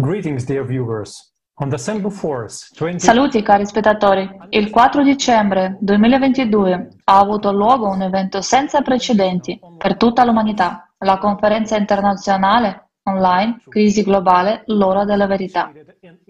[0.00, 1.34] Greetings, dear viewers.
[1.54, 3.00] On December 4th, 20...
[3.00, 4.30] Saluti cari spettatori.
[4.50, 11.18] Il 4 dicembre 2022 ha avuto luogo un evento senza precedenti per tutta l'umanità, la
[11.18, 15.72] conferenza internazionale online Crisi globale, l'ora della verità.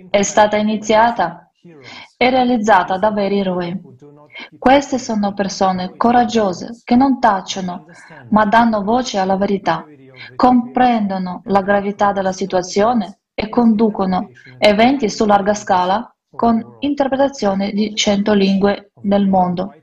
[0.08, 1.50] È stata iniziata
[2.16, 3.78] e realizzata da veri eroi.
[4.58, 7.84] Queste sono persone coraggiose che non tacciono,
[8.30, 9.84] ma danno voce alla verità,
[10.36, 18.34] comprendono la gravità della situazione e conducono eventi su larga scala con interpretazione di cento
[18.34, 19.74] lingue nel mondo,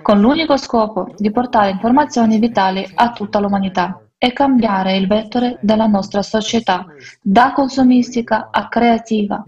[0.00, 5.86] con l'unico scopo di portare informazioni vitali a tutta l'umanità e cambiare il vettore della
[5.86, 6.86] nostra società
[7.20, 9.42] da consumistica a creativa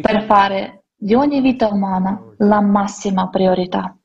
[0.00, 3.96] per fare di ogni vita umana la massima priorità.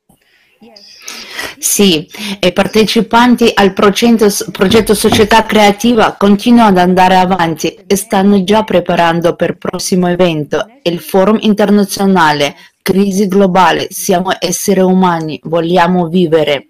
[1.62, 2.08] Sì,
[2.40, 9.36] i partecipanti al progetto, progetto Società Creativa continuano ad andare avanti e stanno già preparando
[9.36, 16.68] per il prossimo evento, il Forum internazionale Crisi globale, siamo esseri umani, vogliamo vivere.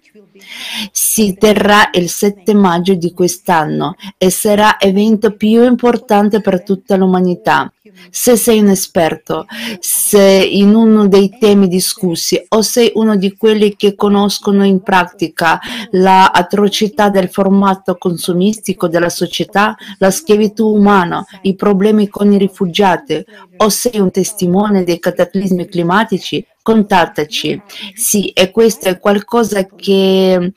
[0.91, 7.71] Si terrà il 7 maggio di quest'anno e sarà l'evento più importante per tutta l'umanità.
[8.11, 9.47] Se sei un esperto,
[9.79, 15.59] se in uno dei temi discussi o sei uno di quelli che conoscono in pratica
[15.89, 23.25] l'atrocità del formato consumistico della società, la schiavitù umana, i problemi con i rifugiati
[23.57, 27.59] o sei un testimone dei cataclismi climatici, contattaci.
[27.95, 30.53] Sì, e questo è qualcosa che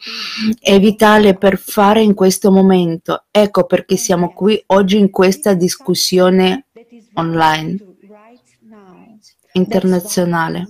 [0.61, 3.25] è vitale per fare in questo momento.
[3.31, 6.67] Ecco perché siamo qui oggi in questa discussione
[7.15, 7.77] online
[9.53, 10.67] internazionale.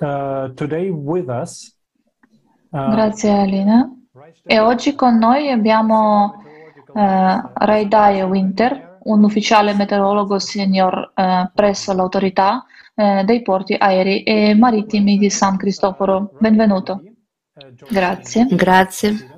[0.00, 0.52] Uh,
[2.70, 3.88] uh, Grazie Alina.
[4.44, 6.42] E oggi con noi abbiamo
[6.92, 12.64] uh, Ray Dye Winter, un ufficiale meteorologo senior uh, presso l'autorità
[12.94, 16.30] uh, dei porti aerei e marittimi di San Cristoforo.
[16.38, 17.02] Benvenuto.
[17.88, 18.46] Grazie.
[18.50, 19.33] Grazie.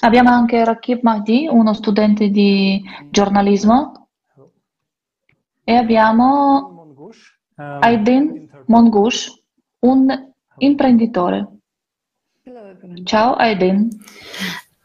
[0.00, 4.08] Abbiamo anche Rakib Mahdi, uno studente di giornalismo,
[5.64, 6.94] e abbiamo
[7.56, 9.42] Aydin Mongush,
[9.80, 11.48] un imprenditore.
[13.04, 13.88] Ciao Aydin.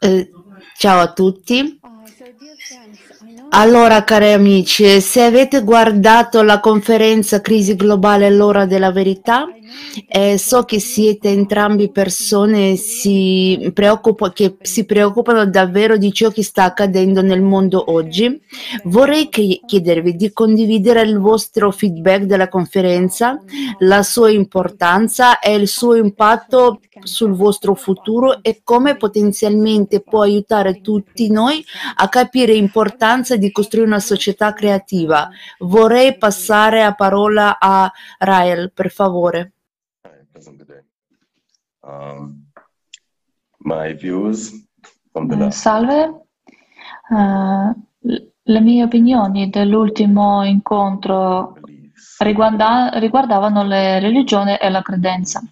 [0.00, 0.30] Eh,
[0.76, 1.80] ciao a tutti.
[3.50, 9.46] Allora, cari amici, se avete guardato la conferenza Crisi globale l'ora della verità,
[10.08, 13.72] eh, so che siete entrambi persone si
[14.32, 18.40] che si preoccupano davvero di ciò che sta accadendo nel mondo oggi.
[18.84, 23.40] Vorrei chiedervi di condividere il vostro feedback della conferenza,
[23.78, 30.80] la sua importanza e il suo impatto sul vostro futuro e come potenzialmente può aiutare
[30.80, 31.64] tutti noi
[31.96, 35.28] a capire l'importanza di costruire una società creativa.
[35.58, 39.52] Vorrei passare la parola a Rael, per favore.
[41.86, 42.48] Um,
[45.20, 46.26] mm, salve,
[47.10, 47.72] uh,
[48.46, 51.56] le mie opinioni dell'ultimo incontro
[52.18, 55.42] riguarda- riguardavano le religioni e la credenza.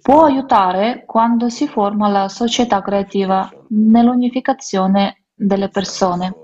[0.00, 6.34] Può aiutare quando si forma la società creativa nell'unificazione delle persone.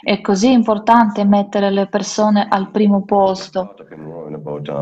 [0.00, 3.74] È così importante mettere le persone al primo posto,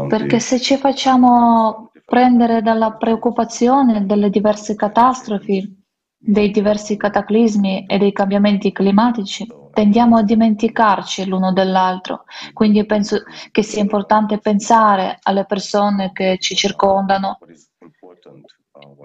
[0.08, 5.82] perché se ci facciamo prendere dalla preoccupazione delle diverse catastrofi,
[6.16, 12.24] dei diversi cataclismi e dei cambiamenti climatici, tendiamo a dimenticarci l'uno dell'altro.
[12.52, 17.38] Quindi penso che sia importante pensare alle persone che ci circondano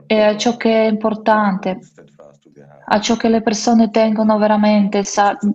[0.06, 1.80] e a ciò che è importante,
[2.86, 5.04] a ciò che le persone tengono veramente,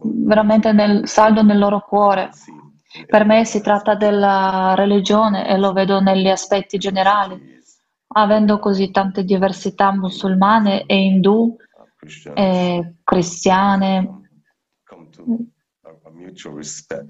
[0.02, 2.30] veramente nel, saldo nel loro cuore.
[3.06, 7.62] Per me si tratta della religione e lo vedo negli aspetti generali.
[8.16, 11.56] Avendo così tante diversità musulmane e indù
[12.34, 14.20] e cristiane,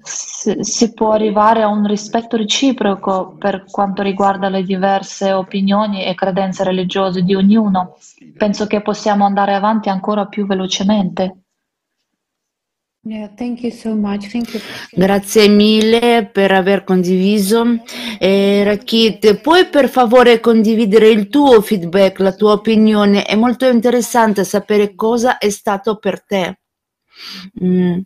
[0.01, 6.63] si può arrivare a un rispetto reciproco per quanto riguarda le diverse opinioni e credenze
[6.63, 7.95] religiose di ognuno.
[8.35, 11.44] Penso che possiamo andare avanti ancora più velocemente.
[14.91, 17.83] Grazie mille per aver condiviso.
[18.17, 23.23] Eh, Rakit, puoi per favore condividere il tuo feedback, la tua opinione?
[23.23, 26.59] È molto interessante sapere cosa è stato per te.
[27.63, 27.99] Mm.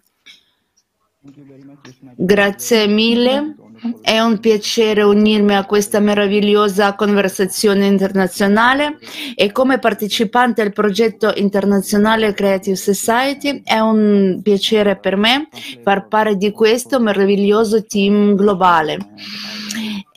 [2.18, 3.56] Grazie mille.
[4.01, 8.97] È un piacere unirmi a questa meravigliosa conversazione internazionale
[9.35, 15.47] e come partecipante al progetto internazionale Creative Society è un piacere per me
[15.83, 18.97] far parte di questo meraviglioso team globale.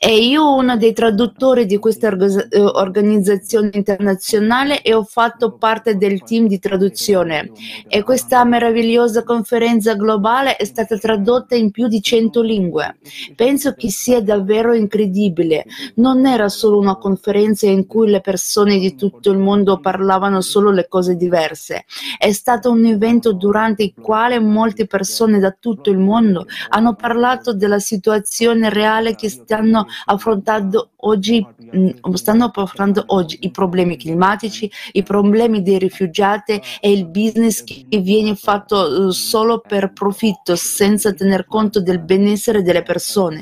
[0.05, 6.25] E io uno dei traduttori di questa eh, organizzazione internazionale e ho fatto parte del
[6.25, 7.53] team di traduzione.
[7.87, 12.97] E questa meravigliosa conferenza globale è stata tradotta in più di 100 lingue.
[13.37, 15.65] Penso che sia davvero incredibile.
[15.97, 20.71] Non era solo una conferenza in cui le persone di tutto il mondo parlavano solo
[20.71, 21.85] le cose diverse.
[22.19, 27.53] È stato un evento durante il quale molte persone da tutto il mondo hanno parlato
[27.53, 31.45] della situazione reale che stanno affrontando oggi,
[31.77, 37.87] mm, stanno affrontando oggi i problemi climatici, i problemi dei rifugiati e il business che
[37.99, 43.42] viene fatto eh, solo per profitto senza tener conto del benessere delle persone.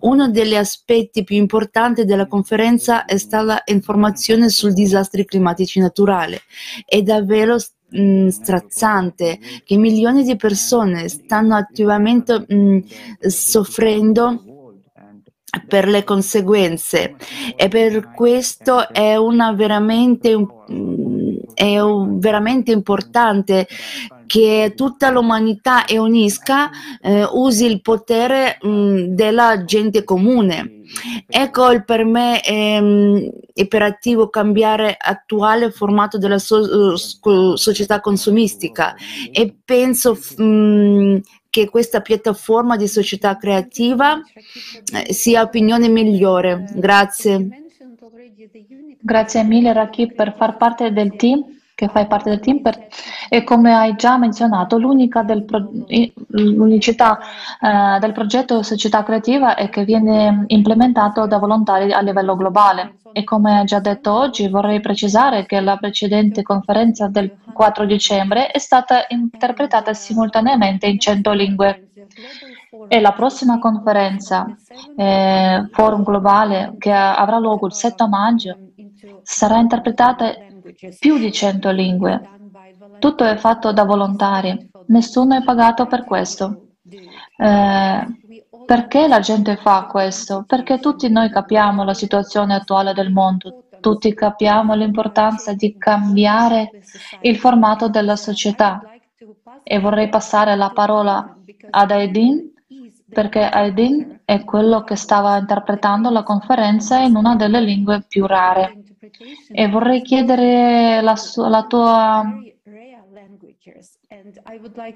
[0.00, 6.38] Uno degli aspetti più importanti della conferenza è stata l'informazione sui disastri climatici naturali.
[6.84, 7.56] È davvero
[7.88, 12.84] mh, strazzante che milioni di persone stanno attivamente mh,
[13.26, 14.42] soffrendo
[15.68, 17.14] per le conseguenze
[17.56, 23.66] e per questo è una veramente, mm, è veramente importante
[24.34, 26.68] che tutta l'umanità e unisca
[27.00, 30.82] eh, usi il potere mh, mm, della gente comune.
[31.28, 38.96] Ecco per me è um, imperativo cambiare l'attuale formato della so- società consumistica
[39.30, 44.20] e penso um, che questa piattaforma di società creativa
[44.92, 46.64] eh, sia opinione migliore.
[46.74, 47.66] Grazie.
[49.00, 52.86] Grazie mille Rakib per far parte del team che fai parte del team per,
[53.28, 55.70] e come hai già menzionato l'unica del pro,
[56.28, 57.18] l'unicità
[57.60, 62.98] eh, del progetto società creativa è che viene implementato da volontari a livello globale.
[63.12, 68.58] E come già detto oggi vorrei precisare che la precedente conferenza del 4 dicembre è
[68.58, 71.88] stata interpretata simultaneamente in 100 lingue.
[72.88, 74.46] E la prossima conferenza
[74.96, 78.56] eh, forum globale che avrà luogo il 7 maggio
[79.22, 80.34] sarà interpretata
[80.98, 82.28] più di 100 lingue.
[82.98, 86.68] Tutto è fatto da volontari, nessuno è pagato per questo.
[87.36, 88.06] Eh,
[88.66, 90.44] perché la gente fa questo?
[90.46, 96.70] Perché tutti noi capiamo la situazione attuale del mondo, tutti capiamo l'importanza di cambiare
[97.20, 98.80] il formato della società.
[99.62, 101.36] E vorrei passare la parola
[101.70, 102.52] ad Aidin
[103.14, 108.82] perché Aidin è quello che stava interpretando la conferenza in una delle lingue più rare.
[109.52, 111.14] E vorrei chiedere la,
[111.48, 112.24] la tua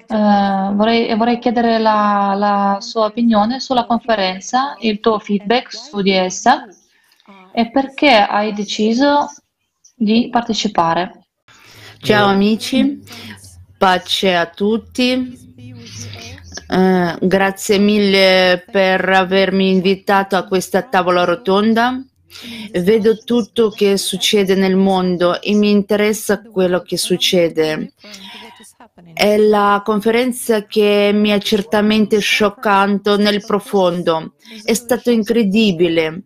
[0.07, 6.11] Uh, vorrei, vorrei, chiedere la, la, sua opinione sulla conferenza, il tuo feedback su di
[6.11, 6.67] essa
[7.51, 9.27] e perché hai deciso
[9.95, 11.25] di partecipare.
[11.97, 13.03] Ciao amici,
[13.77, 15.47] pace a tutti.
[16.67, 22.03] Uh, grazie mille per avermi invitato a questa tavola rotonda.
[22.71, 27.93] Vedo tutto che succede nel mondo e mi interessa quello che succede.
[29.13, 34.33] È la conferenza che mi ha certamente scioccato nel profondo.
[34.63, 36.23] È stato incredibile.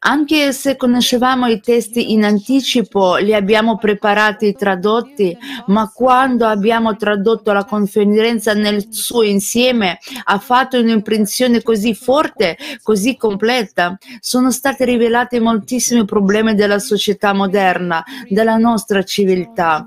[0.00, 5.36] Anche se conoscevamo i testi in anticipo, li abbiamo preparati tradotti,
[5.66, 13.16] ma quando abbiamo tradotto la conferenza nel suo insieme ha fatto un'impressione così forte, così
[13.16, 13.96] completa.
[14.20, 19.84] Sono stati rivelati moltissimi problemi della società moderna, della nostra civiltà.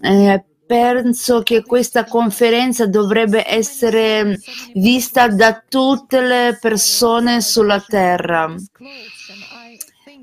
[0.00, 0.44] Eh,
[0.74, 4.40] penso che questa conferenza dovrebbe essere
[4.74, 8.52] vista da tutte le persone sulla terra.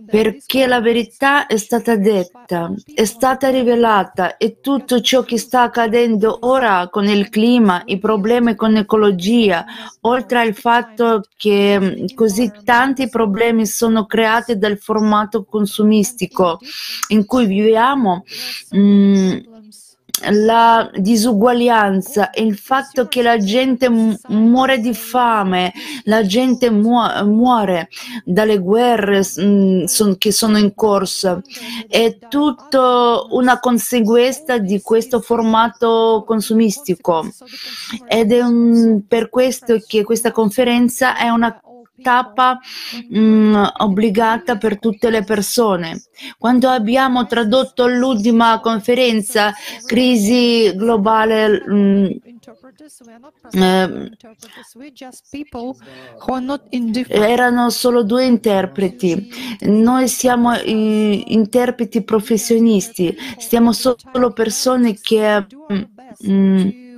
[0.05, 6.39] Perché la verità è stata detta, è stata rivelata e tutto ciò che sta accadendo
[6.41, 9.63] ora con il clima, i problemi con l'ecologia,
[10.01, 16.59] oltre al fatto che mm, così tanti problemi sono creati dal formato consumistico
[17.09, 18.25] in cui viviamo,
[18.71, 19.50] mh, mm,
[20.29, 23.89] la disuguaglianza, il fatto che la gente
[24.27, 25.73] muore di fame,
[26.03, 27.89] la gente mu- muore
[28.23, 31.41] dalle guerre mh, son, che sono in corso,
[31.87, 37.27] è tutto una conseguenza di questo formato consumistico.
[38.07, 41.59] Ed è un, per questo che questa conferenza è una
[42.01, 42.59] tappa
[43.09, 46.03] mh, mm, obbligata per tutte le persone.
[46.37, 49.53] Quando abbiamo tradotto l'ultima conferenza,
[49.85, 52.05] crisi globale, mh, mm,
[53.53, 54.09] eh,
[57.09, 59.29] erano solo due interpreti.
[59.61, 65.45] Noi siamo interpreti professionisti, siamo solo persone che
[66.27, 66.90] mm,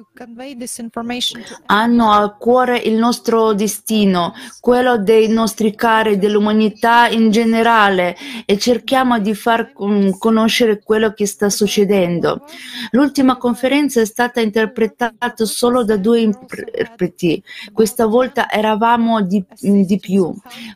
[1.65, 8.15] hanno a cuore il nostro destino, quello dei nostri cari, dell'umanità in generale
[8.45, 12.45] e cerchiamo di far conoscere quello che sta succedendo.
[12.91, 20.31] L'ultima conferenza è stata interpretata solo da due interpreti, questa volta eravamo di, di più,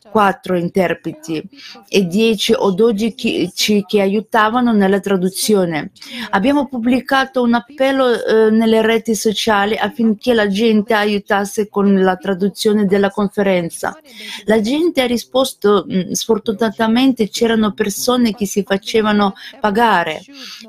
[0.10, 1.48] quattro interpreti
[1.88, 3.52] e dieci o dodici
[3.86, 5.92] che aiutavano nella traduzione.
[6.32, 12.16] Abbiamo pubblicato un appello eh, nelle reti sociali sociali affinché la gente aiutasse con la
[12.16, 13.98] traduzione della conferenza.
[14.46, 20.22] La gente ha risposto, mm, sfortunatamente c'erano persone che si facevano pagare,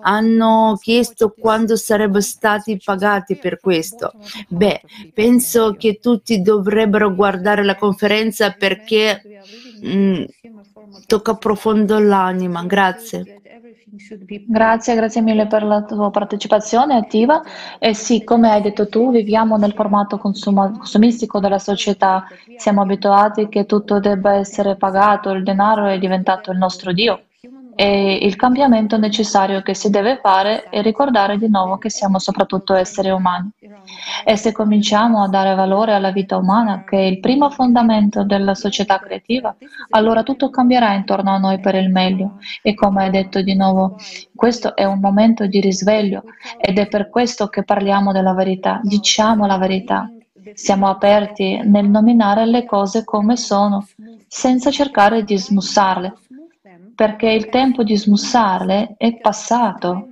[0.03, 4.13] hanno chiesto quando sarebbero stati pagati per questo.
[4.49, 4.81] Beh,
[5.15, 9.23] penso che tutti dovrebbero guardare la conferenza perché
[9.83, 10.25] mh, mm,
[11.07, 12.65] tocca profondo l'anima.
[12.65, 13.38] Grazie.
[14.45, 17.43] Grazie, grazie mille per la tua partecipazione attiva.
[17.79, 22.25] E sì, come hai detto tu, viviamo nel formato consuma- consumistico della società.
[22.55, 27.28] Siamo abituati che tutto debba essere pagato, il denaro è diventato il nostro Dio.
[27.81, 32.75] E il cambiamento necessario che si deve fare è ricordare di nuovo che siamo soprattutto
[32.75, 33.51] esseri umani.
[34.25, 38.57] E se cominciamo a dare valore alla vita umana, che è il primo fondamento della
[38.57, 39.55] società creativa,
[39.91, 42.39] allora tutto cambierà intorno a noi per il meglio.
[42.63, 43.97] E come hai detto di nuovo,
[44.35, 46.25] questo è un momento di risveglio
[46.61, 50.11] ed è per questo che parliamo della verità, diciamo la verità.
[50.53, 53.87] Siamo aperti nel nominare le cose come sono,
[54.27, 56.13] senza cercare di smussarle
[56.99, 60.09] perché il tempo di smussarle è passato,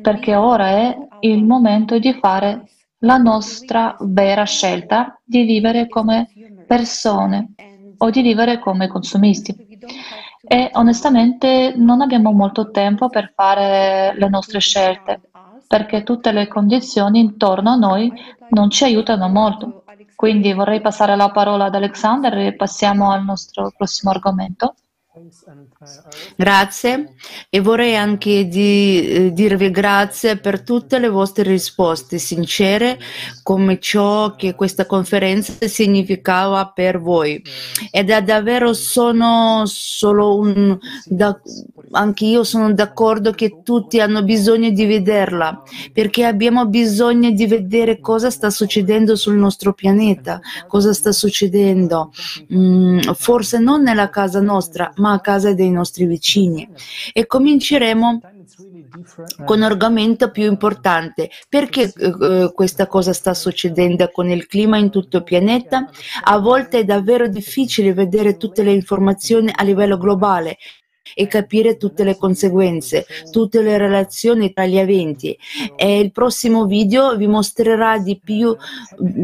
[0.00, 2.66] perché ora è il momento di fare
[3.00, 6.30] la nostra vera scelta di vivere come
[6.66, 7.52] persone
[7.98, 9.54] o di vivere come consumisti.
[10.40, 15.20] E onestamente non abbiamo molto tempo per fare le nostre scelte,
[15.68, 18.10] perché tutte le condizioni intorno a noi
[18.48, 19.84] non ci aiutano molto.
[20.16, 24.76] Quindi vorrei passare la parola ad Alexander e passiamo al nostro prossimo argomento.
[26.34, 27.14] Grazie.
[27.48, 32.98] E vorrei anche di, eh, dirvi grazie per tutte le vostre risposte sincere
[33.44, 37.40] come ciò che questa conferenza significava per voi.
[37.92, 41.40] Ed è davvero sono solo un da,
[41.92, 48.00] anche io sono d'accordo che tutti hanno bisogno di vederla perché abbiamo bisogno di vedere
[48.00, 52.10] cosa sta succedendo sul nostro pianeta cosa sta succedendo.
[52.52, 56.68] Mm, forse non nella casa nostra ma a casa dei nostri vicini
[57.12, 58.20] e cominceremo
[59.44, 61.30] con un argomento più importante.
[61.48, 65.88] Perché uh, questa cosa sta succedendo con il clima in tutto il pianeta?
[66.22, 70.58] A volte è davvero difficile vedere tutte le informazioni a livello globale
[71.14, 75.36] e capire tutte le conseguenze, tutte le relazioni tra gli eventi.
[75.76, 78.56] E il prossimo video vi mostrerà di più,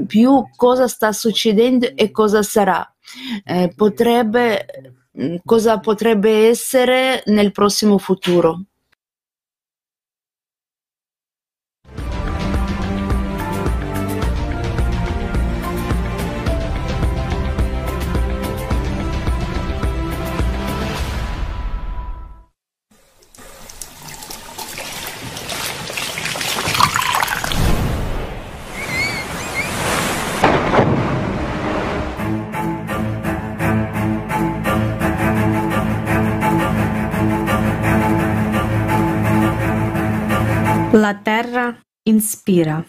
[0.07, 2.87] più cosa sta succedendo e cosa sarà.
[3.45, 4.67] Eh, potrebbe
[5.45, 8.65] cosa potrebbe essere nel prossimo futuro.
[40.93, 42.85] La Terra ispira.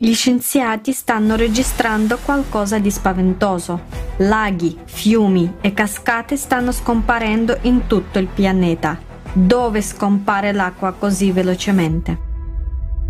[0.00, 3.86] Gli scienziati stanno registrando qualcosa di spaventoso.
[4.18, 8.96] Laghi, fiumi e cascate stanno scomparendo in tutto il pianeta.
[9.32, 12.18] Dove scompare l'acqua così velocemente?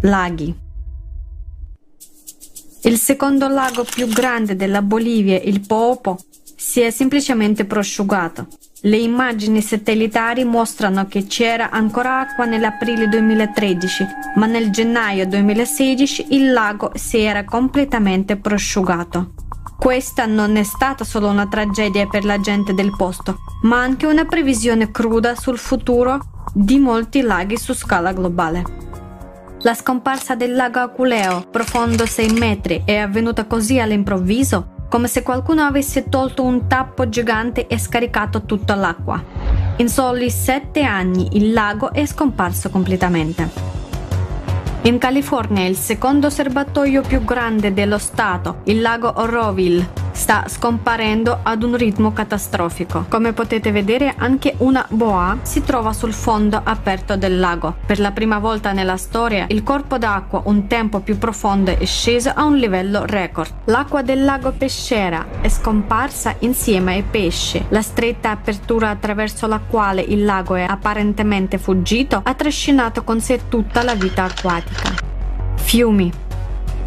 [0.00, 0.58] Laghi.
[2.84, 6.18] Il secondo lago più grande della Bolivia, il Poopo,
[6.56, 8.46] si è semplicemente prosciugato.
[8.82, 14.06] Le immagini satellitari mostrano che c'era ancora acqua nell'aprile 2013,
[14.36, 19.32] ma nel gennaio 2016 il lago si era completamente prosciugato.
[19.76, 24.26] Questa non è stata solo una tragedia per la gente del posto, ma anche una
[24.26, 28.62] previsione cruda sul futuro di molti laghi su scala globale.
[29.62, 35.62] La scomparsa del lago Aculeo, profondo 6 metri, è avvenuta così all'improvviso come se qualcuno
[35.62, 39.22] avesse tolto un tappo gigante e scaricato tutta l'acqua.
[39.76, 43.76] In soli sette anni il lago è scomparso completamente.
[44.82, 51.62] In California il secondo serbatoio più grande dello stato, il lago Oroville, sta scomparendo ad
[51.62, 53.06] un ritmo catastrofico.
[53.08, 57.76] Come potete vedere anche una boa si trova sul fondo aperto del lago.
[57.86, 62.32] Per la prima volta nella storia il corpo d'acqua un tempo più profondo è sceso
[62.34, 63.50] a un livello record.
[63.64, 67.64] L'acqua del lago Pescera è scomparsa insieme ai pesci.
[67.68, 73.48] La stretta apertura attraverso la quale il lago è apparentemente fuggito ha trascinato con sé
[73.48, 74.92] tutta la vita acquatica.
[75.56, 76.10] Fiumi.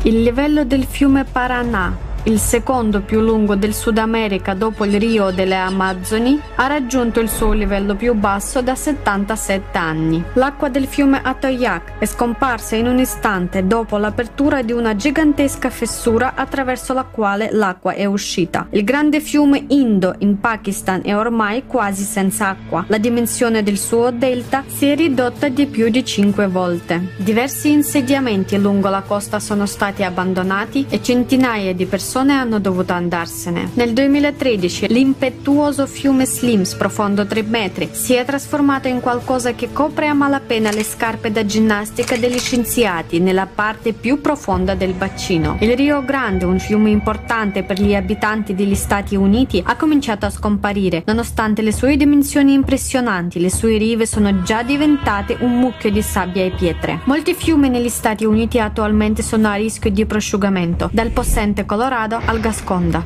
[0.04, 5.32] Il livello del fiume Paranà il secondo più lungo del Sud America dopo il Rio
[5.32, 10.24] delle Amazzoni, ha raggiunto il suo livello più basso da 77 anni.
[10.34, 16.34] L'acqua del fiume Atoyak è scomparsa in un istante dopo l'apertura di una gigantesca fessura
[16.36, 18.68] attraverso la quale l'acqua è uscita.
[18.72, 22.86] Il grande fiume Indo in Pakistan è ormai quasi senza acqua.
[22.88, 27.14] La dimensione del suo delta si è ridotta di più di 5 volte.
[27.18, 32.92] Diversi insediamenti lungo la costa sono stati abbandonati e centinaia di persone persone hanno dovuto
[32.92, 33.70] andarsene.
[33.76, 40.08] Nel 2013 l'impetuoso fiume Slims, profondo 3 metri, si è trasformato in qualcosa che copre
[40.08, 45.56] a malapena le scarpe da ginnastica degli scienziati nella parte più profonda del bacino.
[45.62, 50.32] Il Rio Grande, un fiume importante per gli abitanti degli Stati Uniti, ha cominciato a
[50.32, 51.04] scomparire.
[51.06, 56.44] Nonostante le sue dimensioni impressionanti, le sue rive sono già diventate un mucchio di sabbia
[56.44, 57.00] e pietre.
[57.06, 62.20] Molti fiumi negli Stati Uniti attualmente sono a rischio di prosciugamento, dal possente Colorado Colorado
[62.26, 63.06] al Gasconda.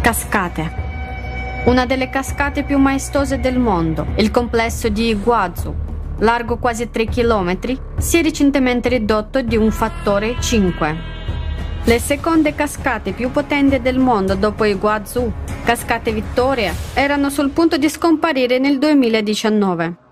[0.00, 0.72] Cascate.
[1.66, 5.74] Una delle cascate più maestose del mondo, il complesso di Iguazu,
[6.20, 10.96] largo quasi 3 km, si è recentemente ridotto di un fattore 5.
[11.84, 15.30] Le seconde cascate più potenti del mondo dopo Iguazu,
[15.64, 20.05] Cascate Vittoria, erano sul punto di scomparire nel 2019.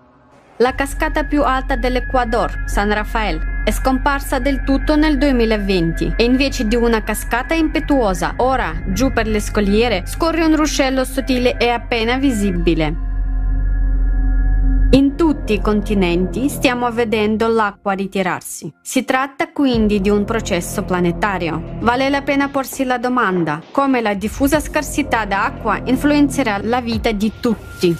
[0.58, 6.68] La cascata più alta dell'Ecuador, San Rafael, è scomparsa del tutto nel 2020 e invece
[6.68, 12.18] di una cascata impetuosa, ora giù per le scogliere scorre un ruscello sottile e appena
[12.18, 12.94] visibile.
[14.90, 18.72] In tutti i continenti stiamo vedendo l'acqua ritirarsi.
[18.80, 21.78] Si tratta quindi di un processo planetario.
[21.80, 27.32] Vale la pena porsi la domanda come la diffusa scarsità d'acqua influenzerà la vita di
[27.40, 27.96] tutti.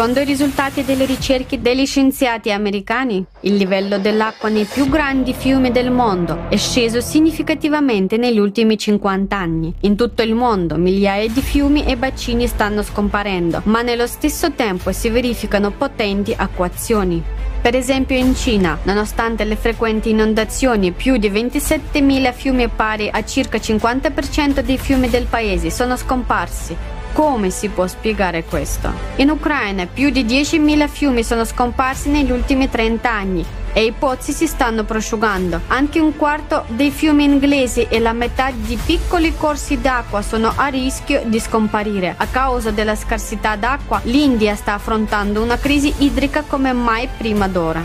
[0.00, 5.70] Secondo i risultati delle ricerche degli scienziati americani, il livello dell'acqua nei più grandi fiumi
[5.72, 9.74] del mondo è sceso significativamente negli ultimi 50 anni.
[9.80, 14.90] In tutto il mondo migliaia di fiumi e bacini stanno scomparendo, ma nello stesso tempo
[14.90, 17.22] si verificano potenti acquazioni.
[17.60, 23.58] Per esempio in Cina, nonostante le frequenti inondazioni, più di 27.000 fiumi pari a circa
[23.58, 26.99] 50% dei fiumi del paese sono scomparsi.
[27.12, 28.92] Come si può spiegare questo?
[29.16, 34.32] In Ucraina più di 10.000 fiumi sono scomparsi negli ultimi 30 anni e i pozzi
[34.32, 35.60] si stanno prosciugando.
[35.68, 40.66] Anche un quarto dei fiumi inglesi e la metà di piccoli corsi d'acqua sono a
[40.68, 42.14] rischio di scomparire.
[42.16, 47.82] A causa della scarsità d'acqua, l'India sta affrontando una crisi idrica come mai prima d'ora.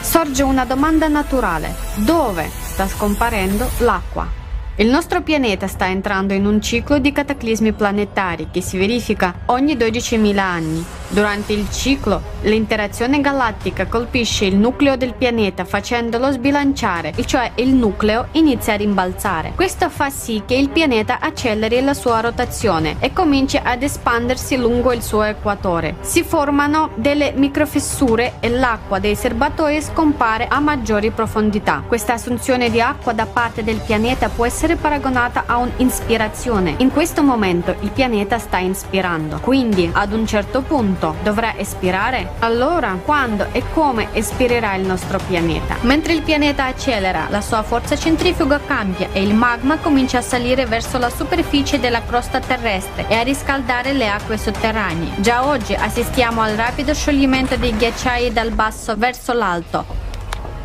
[0.00, 1.74] Sorge una domanda naturale.
[1.96, 4.37] Dove sta scomparendo l'acqua?
[4.80, 9.74] Il nostro pianeta sta entrando in un ciclo di cataclismi planetari che si verifica ogni
[9.74, 10.84] 12.000 anni.
[11.08, 18.28] Durante il ciclo, l'interazione galattica colpisce il nucleo del pianeta facendolo sbilanciare, cioè il nucleo
[18.32, 19.52] inizia a rimbalzare.
[19.56, 24.92] Questo fa sì che il pianeta acceleri la sua rotazione e cominci ad espandersi lungo
[24.92, 25.96] il suo equatore.
[26.02, 31.82] Si formano delle microfessure e l'acqua dei serbatoi scompare a maggiori profondità.
[31.84, 36.74] Questa assunzione di acqua da parte del pianeta può essere paragonata a un'ispirazione.
[36.78, 42.32] In questo momento il pianeta sta inspirando, quindi ad un certo punto dovrà espirare?
[42.40, 45.76] Allora, quando e come espirerà il nostro pianeta?
[45.82, 50.66] Mentre il pianeta accelera, la sua forza centrifuga cambia e il magma comincia a salire
[50.66, 55.12] verso la superficie della crosta terrestre e a riscaldare le acque sotterranee.
[55.16, 60.06] Già oggi assistiamo al rapido scioglimento dei ghiacciai dal basso verso l'alto,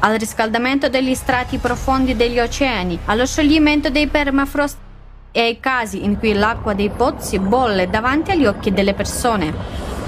[0.05, 4.77] al riscaldamento degli strati profondi degli oceani, allo scioglimento dei permafrost
[5.31, 9.53] e ai casi in cui l'acqua dei pozzi bolle davanti agli occhi delle persone.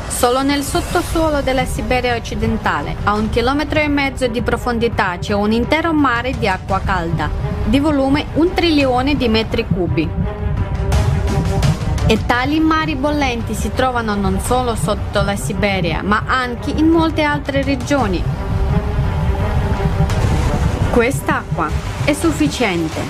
[0.08, 5.54] Solo nel sottosuolo della Siberia occidentale, a un chilometro e mezzo di profondità, c'è un
[5.54, 7.30] intero mare di acqua calda,
[7.64, 10.10] di volume un trilione di metri cubi.
[12.08, 17.24] E tali mari bollenti si trovano non solo sotto la Siberia, ma anche in molte
[17.24, 18.45] altre regioni.
[20.96, 21.68] Quest'acqua
[22.06, 23.02] è sufficiente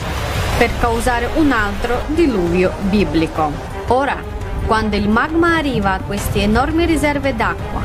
[0.57, 3.51] per causare un altro diluvio biblico.
[3.89, 4.17] Ora,
[4.65, 7.81] quando il magma arriva a queste enormi riserve d'acqua,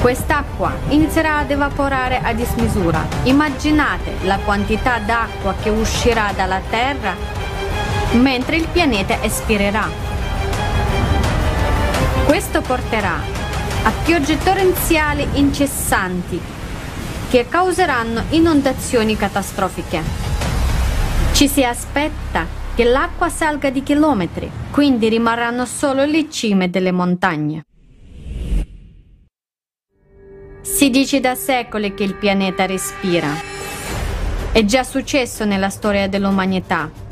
[0.00, 3.04] quest'acqua inizierà ad evaporare a dismisura.
[3.24, 7.16] Immaginate la quantità d'acqua che uscirà dalla Terra
[8.12, 9.88] mentre il pianeta espirerà.
[12.24, 13.16] Questo porterà
[13.82, 16.58] a piogge torrenziali incessanti
[17.30, 20.02] che causeranno inondazioni catastrofiche.
[21.32, 27.64] Ci si aspetta che l'acqua salga di chilometri, quindi rimarranno solo le cime delle montagne.
[30.60, 33.28] Si dice da secoli che il pianeta respira.
[34.52, 37.08] È già successo nella storia dell'umanità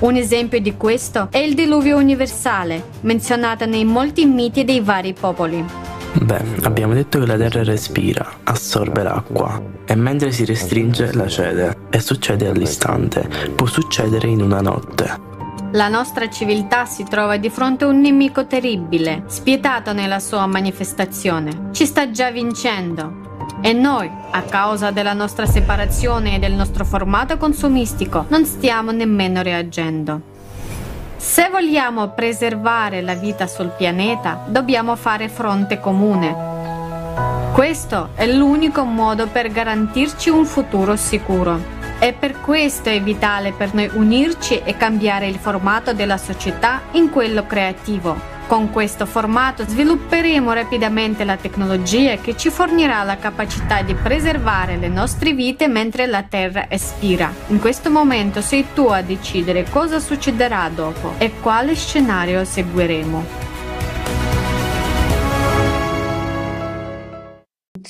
[0.00, 5.83] un esempio di questo è il diluvio universale, menzionato nei molti miti dei vari popoli.
[6.20, 11.76] Beh, abbiamo detto che la Terra respira, assorbe l'acqua e mentre si restringe la cede
[11.90, 15.32] e succede all'istante, può succedere in una notte.
[15.72, 21.70] La nostra civiltà si trova di fronte a un nemico terribile, spietato nella sua manifestazione.
[21.72, 23.22] Ci sta già vincendo
[23.60, 29.42] e noi, a causa della nostra separazione e del nostro formato consumistico, non stiamo nemmeno
[29.42, 30.32] reagendo.
[31.24, 37.50] Se vogliamo preservare la vita sul pianeta, dobbiamo fare fronte comune.
[37.52, 41.73] Questo è l'unico modo per garantirci un futuro sicuro.
[42.04, 47.08] E per questo è vitale per noi unirci e cambiare il formato della società in
[47.08, 48.14] quello creativo,
[48.46, 54.88] con questo formato svilupperemo rapidamente la tecnologia che ci fornirà la capacità di preservare le
[54.88, 57.32] nostre vite mentre la Terra espira.
[57.46, 63.43] In questo momento sei tu a decidere cosa succederà dopo e quale scenario seguiremo.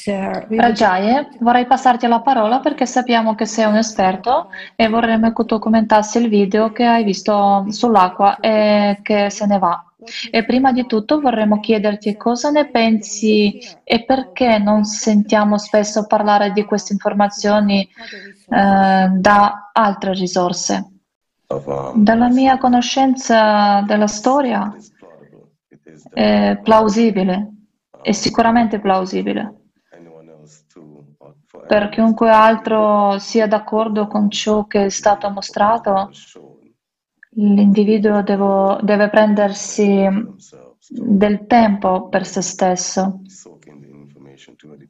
[0.07, 5.59] Rajaye, vorrei passarti la parola perché sappiamo che sei un esperto e vorremmo che tu
[5.59, 9.83] commentassi il video che hai visto sull'acqua e che se ne va.
[10.31, 16.53] E prima di tutto vorremmo chiederti cosa ne pensi e perché non sentiamo spesso parlare
[16.53, 20.89] di queste informazioni eh, da altre risorse.
[21.95, 24.75] Dalla mia conoscenza della storia
[26.13, 27.53] è plausibile,
[28.03, 29.64] è sicuramente plausibile.
[31.67, 36.11] Per chiunque altro sia d'accordo con ciò che è stato mostrato,
[37.37, 40.07] L'individuo devo, deve prendersi
[40.89, 43.23] del tempo per se stesso,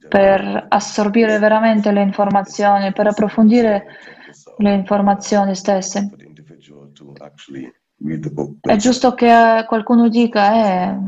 [0.08, 3.86] per assorbire veramente le informazioni, per approfondire
[4.58, 6.10] le informazioni stesse.
[8.60, 10.98] È giusto che qualcuno dica, eh,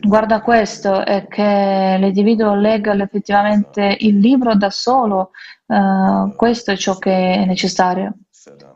[0.00, 5.30] guarda questo, e che l'individuo legga effettivamente il libro da solo,
[5.66, 8.14] uh, questo è ciò che è necessario,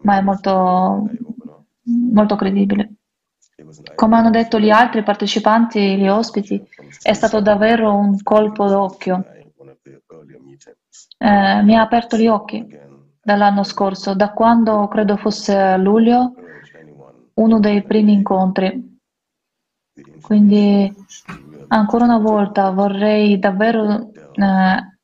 [0.03, 1.09] ma è molto
[1.89, 2.93] molto credibile.
[3.95, 6.63] Come hanno detto gli altri partecipanti, gli ospiti,
[7.03, 9.25] è stato davvero un colpo d'occhio.
[11.19, 12.67] Eh, mi ha aperto gli occhi
[13.21, 16.35] dall'anno scorso, da quando credo fosse a luglio,
[17.35, 18.98] uno dei primi incontri.
[20.21, 20.93] Quindi
[21.69, 24.99] ancora una volta vorrei davvero eh,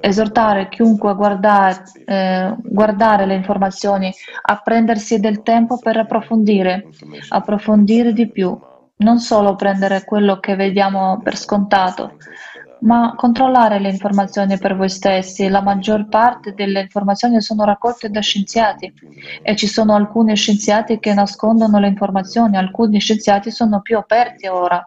[0.00, 6.88] esortare chiunque a guardare, eh, guardare, le informazioni, a prendersi del tempo per approfondire,
[7.28, 8.58] approfondire di più,
[8.96, 12.16] non solo prendere quello che vediamo per scontato,
[12.82, 15.48] ma controllare le informazioni per voi stessi.
[15.48, 18.92] La maggior parte delle informazioni sono raccolte da scienziati
[19.42, 24.84] e ci sono alcuni scienziati che nascondono le informazioni, alcuni scienziati sono più aperti ora.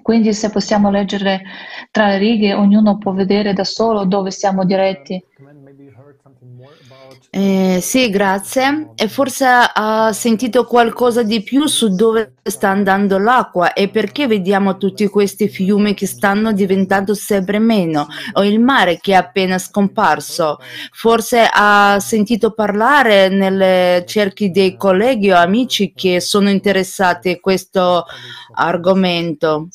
[0.00, 1.42] Quindi se possiamo leggere
[1.90, 5.22] tra le righe, ognuno può vedere da solo dove siamo diretti.
[7.34, 8.90] Eh, sì, grazie.
[8.94, 14.76] E forse ha sentito qualcosa di più su dove sta andando l'acqua e perché vediamo
[14.76, 20.58] tutti questi fiumi che stanno diventando sempre meno o il mare che è appena scomparso.
[20.92, 28.04] Forse ha sentito parlare nelle cerchi dei colleghi o amici che sono interessati a questo
[28.56, 29.68] argomento.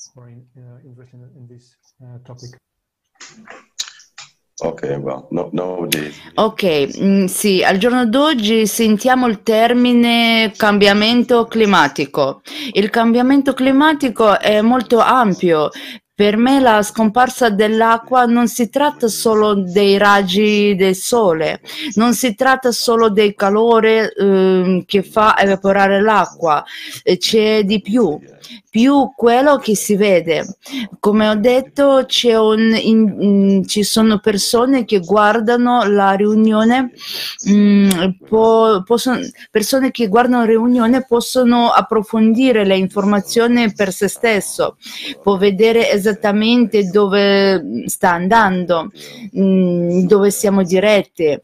[4.60, 6.16] Ok, well, no, nowadays.
[6.34, 12.42] Ok, mm, sì, al giorno d'oggi sentiamo il termine cambiamento climatico.
[12.72, 15.70] Il cambiamento climatico è molto ampio.
[16.12, 21.62] Per me la scomparsa dell'acqua non si tratta solo dei raggi del sole,
[21.94, 26.66] non si tratta solo del calore eh, che fa evaporare l'acqua,
[27.20, 28.20] c'è di più
[28.70, 30.58] più quello che si vede.
[31.00, 36.92] Come ho detto, un, in, in, ci sono persone che guardano la riunione,
[37.46, 37.90] mh, mm,
[38.28, 39.20] po, possono,
[39.52, 44.78] persone che guardano la riunione possono approfondire le informazioni per se stesso,
[45.22, 48.92] può vedere esattamente dove sta andando,
[49.32, 51.40] mh, mm, dove siamo diretti.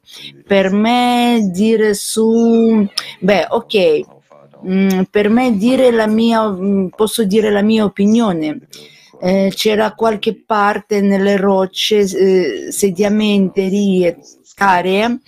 [0.45, 2.85] Per me dire su,
[3.19, 4.12] beh, ok,
[4.65, 8.59] Mm, per me dire la mia, mm, posso dire la mia opinione.
[9.21, 14.17] Eh, c'era qualche parte nelle rocce, eh, sediamenterie,
[14.57, 15.19] aree,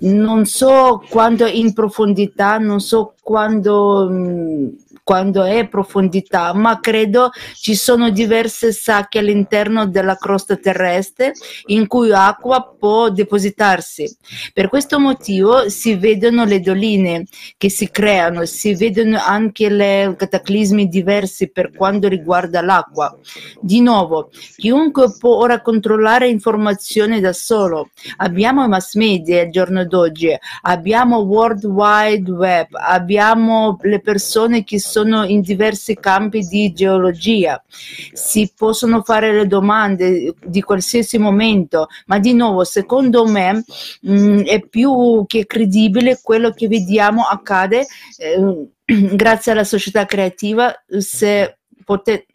[0.00, 4.68] non so quanto in profondità, non so quando mh, mm,
[5.04, 11.32] quando è profondità, ma credo ci sono diverse sacche all'interno della crosta terrestre
[11.66, 14.16] in cui acqua può depositarsi.
[14.54, 17.26] Per questo motivo si vedono le doline
[17.58, 23.14] che si creano, si vedono anche i cataclismi diversi per quanto riguarda l'acqua.
[23.60, 27.90] Di nuovo, chiunque può ora controllare informazioni da solo.
[28.16, 34.80] Abbiamo i mass media al giorno d'oggi, abbiamo World Wide Web, abbiamo le persone che
[34.80, 41.88] sono sono in diversi campi di geologia, si possono fare le domande di qualsiasi momento,
[42.06, 43.64] ma di nuovo secondo me
[44.02, 47.86] mh, mm, è più che credibile quello che vediamo accade
[48.18, 48.68] eh,
[49.16, 52.26] grazie alla società creativa se potete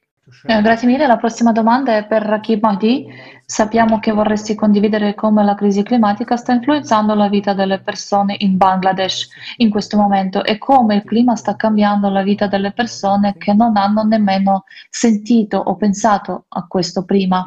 [0.44, 1.08] eh, grazie mille.
[1.08, 3.08] La prossima domanda è per Rakib Mahdi.
[3.46, 8.58] Sappiamo che vorresti condividere come la crisi climatica sta influenzando la vita delle persone in
[8.58, 13.54] Bangladesh in questo momento e come il clima sta cambiando la vita delle persone che
[13.54, 17.44] non hanno nemmeno sentito o pensato a questo prima.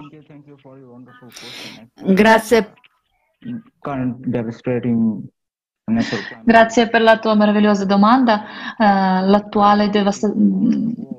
[2.02, 2.74] Grazie.
[6.44, 8.44] Grazie per la tua meravigliosa domanda.
[8.78, 8.84] Uh,
[9.26, 10.32] l'attuale, devasta-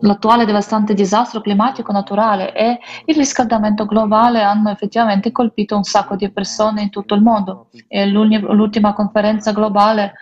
[0.02, 6.32] l'attuale, devastante disastro climatico naturale e il riscaldamento globale hanno effettivamente colpito un sacco di
[6.32, 7.68] persone in tutto il mondo.
[7.90, 10.14] L'ultima conferenza globale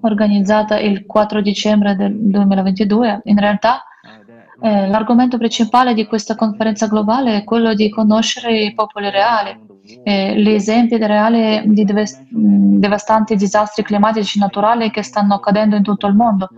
[0.00, 3.84] organizzata il 4 dicembre del 2022, in realtà
[4.60, 9.58] eh, l'argomento principale di questa conferenza globale è quello di conoscere i popoli reali
[10.02, 16.14] eh, gli esempi reali di devastanti disastri climatici naturali che stanno accadendo in tutto il
[16.14, 16.48] mondo.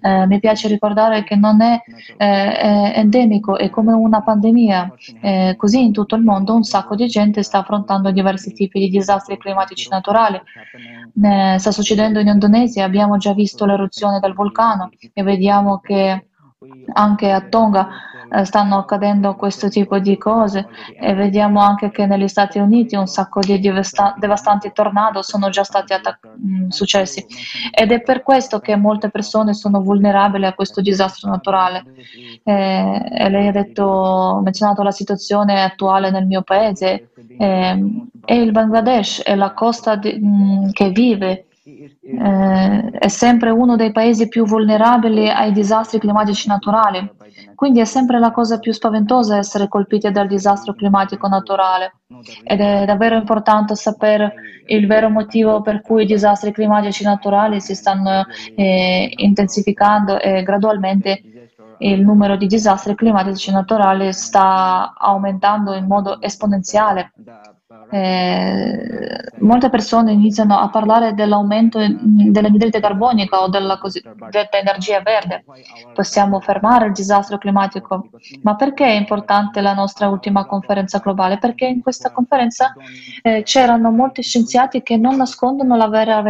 [0.00, 1.80] Eh, mi piace ricordare che non è,
[2.16, 4.94] eh, endemico, è come una pandemia.
[5.20, 8.88] Eh, così in tutto il mondo un sacco di gente sta affrontando diversi tipi di
[8.88, 10.40] disastri climatici naturali.
[11.22, 16.26] Eh, sta succedendo in Indonesia, abbiamo già visto l'eruzione del vulcano e vediamo che
[16.92, 17.88] anche a Tonga
[18.30, 20.66] eh, stanno accadendo questo tipo di cose
[20.98, 25.62] e vediamo anche che negli Stati Uniti un sacco di devasta- devastanti tornado sono già
[25.62, 27.24] stati attac- mm, successi
[27.70, 31.84] ed è per questo che molte persone sono vulnerabili a questo disastro naturale.
[32.42, 38.52] Eh, e lei ha detto, menzionato la situazione attuale nel mio paese eh, e il
[38.52, 44.28] Bangladesh è la costa di, mh, mm, che vive eh, è sempre uno dei paesi
[44.28, 47.10] più vulnerabili ai disastri climatici naturali.
[47.54, 52.00] Quindi è sempre la cosa più spaventosa essere colpiti dal disastro climatico naturale.
[52.42, 54.34] Ed è davvero importante sapere
[54.66, 61.22] il vero motivo per cui i disastri climatici naturali si stanno eh, intensificando e gradualmente
[61.78, 67.12] il numero di disastri climatici naturali sta aumentando in modo esponenziale
[67.94, 75.44] eh, molte persone iniziano a parlare dell'aumento dell'anidride carbonica o della cosiddetta energia verde.
[75.92, 78.08] Possiamo fermare il disastro climatico.
[78.42, 81.38] Ma perché è importante la nostra ultima conferenza globale?
[81.38, 82.72] Perché in questa conferenza
[83.22, 86.20] eh, c'erano molti scienziati che non nascondono la, vera,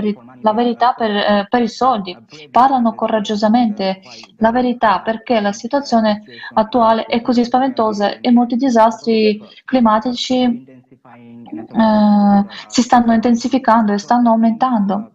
[0.43, 2.15] la verità per, eh, per i soldi,
[2.51, 4.03] parlano coraggiosamente
[4.39, 12.83] la verità perché la situazione attuale è così spaventosa e molti disastri climatici eh, si
[12.83, 15.11] stanno intensificando e stanno aumentando.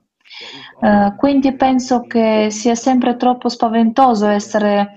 [0.79, 4.93] Uh, quindi penso che sia sempre troppo spaventoso essere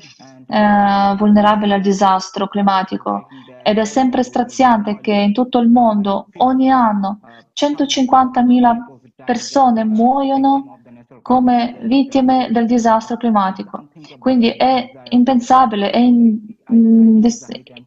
[0.46, 3.26] uh, vulnerabile al disastro climatico
[3.62, 7.20] ed è sempre straziante che in tutto il mondo ogni anno
[7.54, 10.78] 150.000 persone muoiono
[11.22, 13.86] come vittime del disastro climatico.
[14.18, 15.98] Quindi è impensabile, è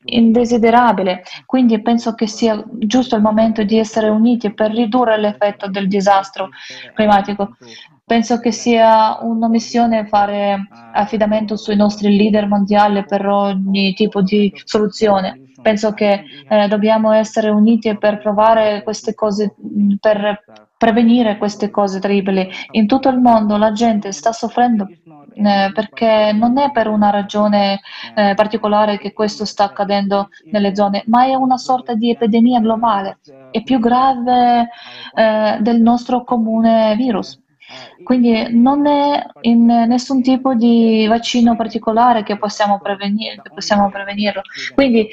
[0.06, 1.24] indesiderabile.
[1.46, 6.50] Quindi penso che sia giusto il momento di essere uniti per ridurre l'effetto del disastro
[6.94, 7.58] climatico.
[8.06, 15.42] Penso che sia un'omissione fare affidamento sui nostri leader mondiali per ogni tipo di soluzione.
[15.60, 19.56] Penso che eh, dobbiamo essere uniti per provare queste cose,
[20.00, 22.50] per prevenire queste cose terribili.
[22.72, 24.88] In tutto il mondo la gente sta soffrendo
[25.36, 27.82] eh, perché non è per una ragione
[28.16, 33.20] eh, particolare che questo sta accadendo nelle zone, ma è una sorta di epidemia globale,
[33.52, 34.70] è più grave
[35.14, 37.42] eh, del nostro comune virus.
[38.06, 44.42] Quindi non è in nessun tipo di vaccino particolare che possiamo, prevenire, che possiamo prevenirlo.
[44.76, 45.10] Quindi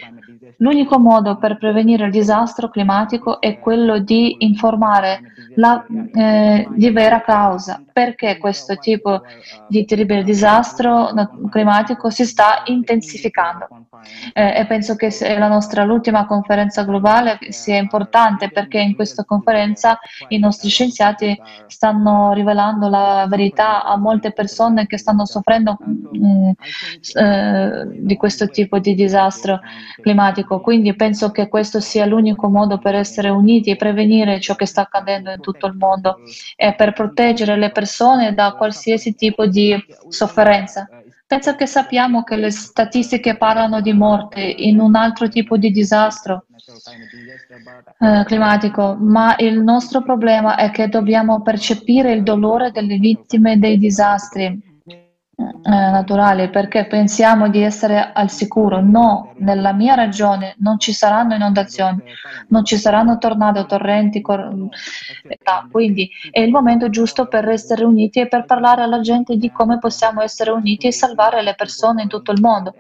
[0.59, 5.21] l'unico modo per prevenire il disastro climatico è quello di informare
[5.57, 9.23] la eh, di vera causa, perché questo tipo
[9.69, 11.11] di terribile disastro
[11.51, 13.87] climatico si sta intensificando.
[14.33, 19.99] Eh, e penso che la nostra l'ultima conferenza globale sia importante perché in questa conferenza
[20.29, 26.51] i nostri scienziati stanno rivelando la verità a molte persone che stanno soffrendo mh, mm,
[27.15, 29.61] eh, di questo tipo di disastro
[30.01, 30.61] climatico.
[30.61, 34.83] Quindi penso che questo sia l'unico modo per essere uniti e prevenire ciò che sta
[34.83, 36.21] accadendo in tutto il mondo
[36.57, 39.77] e per proteggere le persone da qualsiasi tipo di
[40.09, 40.89] sofferenza.
[41.33, 46.45] Penso che sappiamo che le statistiche parlano di morte in un altro tipo di disastro
[47.99, 53.79] eh, climatico, ma il nostro problema è che dobbiamo percepire il dolore delle vittime dei
[53.79, 54.61] disastri
[55.35, 58.83] eh, naturali perché pensiamo di essere al sicuro.
[58.83, 62.03] No, nella mia ragione non ci saranno inondazioni,
[62.49, 64.53] non ci saranno tornado, torrenti, cor-
[65.71, 69.79] quindi è il momento giusto per essere uniti e per parlare alla gente di come
[69.79, 72.75] possiamo essere uniti e salvare le persone in tutto il mondo.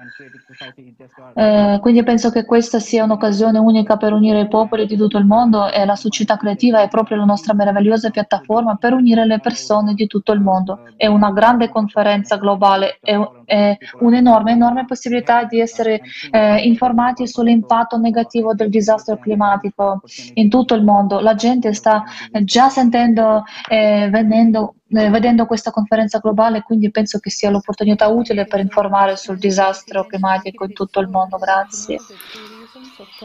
[1.35, 5.25] Eh, quindi penso che questa sia un'occasione unica per unire i popoli di tutto il
[5.25, 9.95] mondo e la società creativa è proprio la nostra meravigliosa piattaforma per unire le persone
[9.95, 10.81] di tutto il mondo.
[10.97, 16.01] È una grande conferenza globale, è, è un'enorme, enorme possibilità di essere
[16.31, 20.03] eh, informati sull'impatto negativo del disastro climatico
[20.35, 21.21] in tutto il mondo.
[21.21, 22.03] La gente sta
[22.43, 28.09] già sentendo e eh, venendo eh, vedendo questa conferenza globale, quindi penso che sia l'opportunità
[28.09, 31.39] utile per informare sul disastro climatico in tutto il mondo.
[31.39, 31.97] Grazie.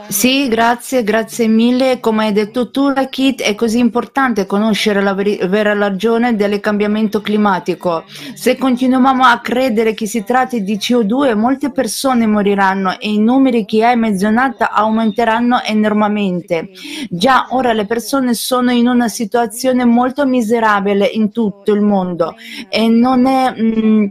[0.07, 1.99] Sì, grazie, grazie mille.
[1.99, 7.21] Come hai detto tu, Kit, è così importante conoscere la veri- vera ragione del cambiamento
[7.21, 8.05] climatico.
[8.33, 13.65] Se continuiamo a credere che si tratti di CO2, molte persone moriranno e i numeri
[13.65, 16.69] che hai menzionato aumenteranno enormemente.
[17.09, 22.35] Già ora le persone sono in una situazione molto miserabile in tutto il mondo
[22.69, 24.05] e non, è, mm,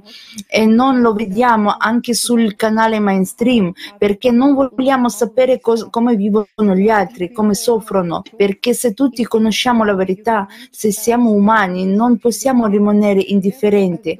[0.48, 6.74] e non lo vediamo anche sul canale mainstream perché non vogliamo sapere cos- come vivono
[6.74, 12.66] gli altri, come soffrono, perché se tutti conosciamo la verità, se siamo umani, non possiamo
[12.66, 14.18] rimanere indifferenti eh,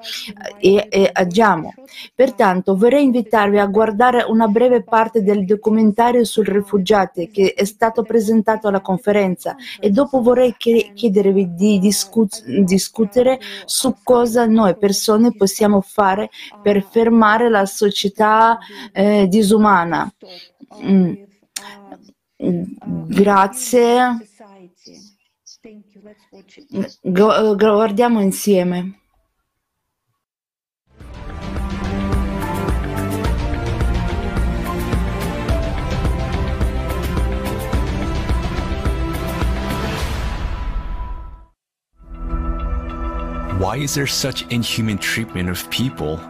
[0.58, 1.74] e, e agiamo.
[2.14, 8.02] Pertanto vorrei invitarvi a guardare una breve parte del documentario sui rifugiati che è stato
[8.02, 15.80] presentato alla conferenza e dopo vorrei chiedervi di discut- discutere su cosa noi persone possiamo
[15.80, 16.30] fare
[16.62, 18.58] per fermare la società
[18.92, 20.10] eh, disumana.
[20.74, 21.26] Mm.
[23.08, 24.18] Grazie.
[27.02, 29.00] Guardiamo insieme.
[43.58, 46.20] Why is there such inhuman treatment of people?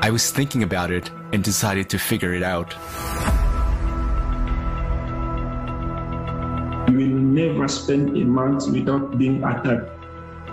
[0.00, 2.72] I was thinking about it and decided to figure it out.
[6.88, 9.90] You will never spend a month without being attacked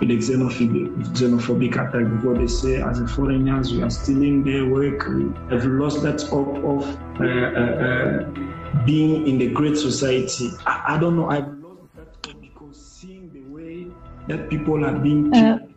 [0.00, 4.66] with a xenophobic, xenophobic attack because they say as a foreigners we are stealing their
[4.66, 5.06] work.
[5.52, 6.82] I've lost that hope of
[7.20, 10.50] uh, uh, uh, being in the great society.
[10.66, 11.30] I, I, don't know.
[11.30, 13.86] I've lost that hope because seeing the way
[14.26, 15.71] that people are being killed,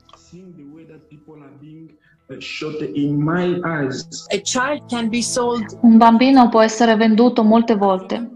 [5.81, 8.31] Un bambino può essere venduto molte volte.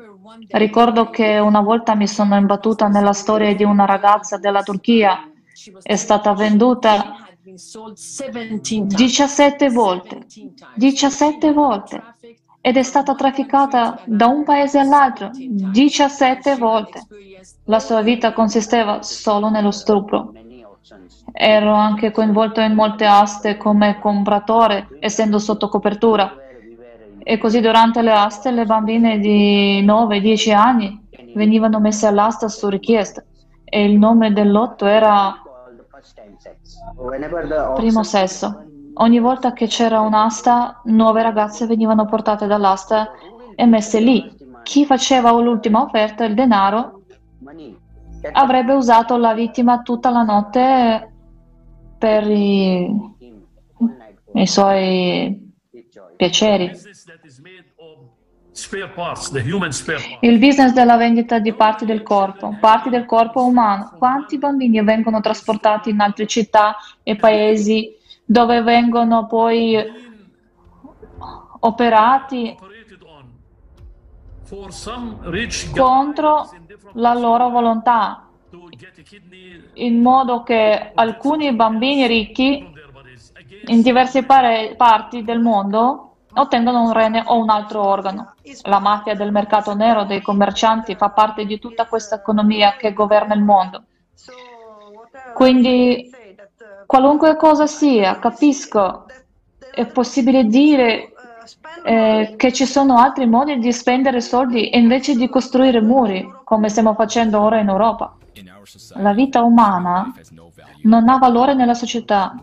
[0.49, 5.27] Ricordo che una volta mi sono imbattuta nella storia di una ragazza della Turchia
[5.81, 10.27] è stata venduta 17 volte,
[10.75, 12.03] 17 volte
[12.61, 17.07] ed è stata trafficata da un paese all'altro 17 volte.
[17.65, 20.31] La sua vita consisteva solo nello stupro.
[21.31, 26.33] Ero anche coinvolto in molte aste come compratore, essendo sotto copertura.
[27.21, 33.23] E così durante le aste le bambine di 9-10 anni venivano messe all'asta su richiesta.
[33.63, 35.41] E il nome del lotto era
[37.75, 38.63] primo sesso.
[38.95, 43.11] Ogni volta che c'era un'asta, nuove ragazze venivano portate dall'asta
[43.55, 44.35] e messe lì.
[44.63, 47.01] Chi faceva l'ultima offerta, il denaro,
[48.33, 51.13] avrebbe usato la vittima tutta la notte
[51.99, 52.89] per i,
[54.33, 55.53] i suoi
[56.15, 56.71] piaceri.
[60.21, 63.93] Il business della vendita di parti del corpo, parti del corpo umano.
[63.97, 67.95] Quanti bambini vengono trasportati in altre città e paesi
[68.25, 69.77] dove vengono poi
[71.59, 72.57] operati
[75.75, 76.49] contro
[76.93, 78.28] la loro volontà,
[79.73, 82.77] in modo che alcuni bambini ricchi
[83.65, 88.33] in diverse parti del mondo ottengono un rene o un altro organo.
[88.63, 93.33] La mafia del mercato nero dei commercianti fa parte di tutta questa economia che governa
[93.33, 93.83] il mondo.
[95.33, 96.09] Quindi,
[96.85, 99.05] qualunque cosa sia, capisco,
[99.71, 101.13] è possibile dire
[101.83, 106.93] eh, che ci sono altri modi di spendere soldi invece di costruire muri, come stiamo
[106.93, 108.17] facendo ora in Europa.
[108.95, 110.13] La vita umana
[110.83, 112.35] non ha valore nella società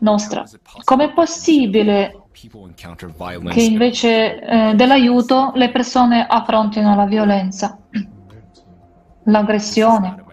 [0.00, 0.44] nostra.
[0.84, 7.78] Com'è possibile che invece eh, dell'aiuto le persone affrontino la violenza,
[9.24, 10.24] l'aggressione,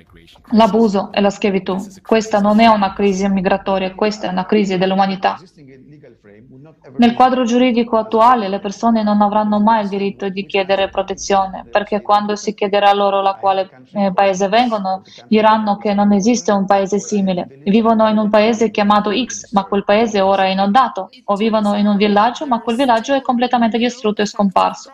[0.52, 1.78] l'abuso e la schiavitù.
[2.02, 5.38] Questa non è una crisi migratoria, questa è una crisi dell'umanità.
[6.98, 12.02] Nel quadro giuridico attuale le persone non avranno mai il diritto di chiedere protezione, perché
[12.02, 17.00] quando si chiederà loro da quale eh, paese vengono, diranno che non esiste un paese
[17.00, 17.62] simile.
[17.66, 21.88] Vivono in un paese chiamato X, ma quel paese ora è inondato, o vivono in
[21.88, 24.92] un villaggio, ma quel villaggio è completamente distrutto e scomparso.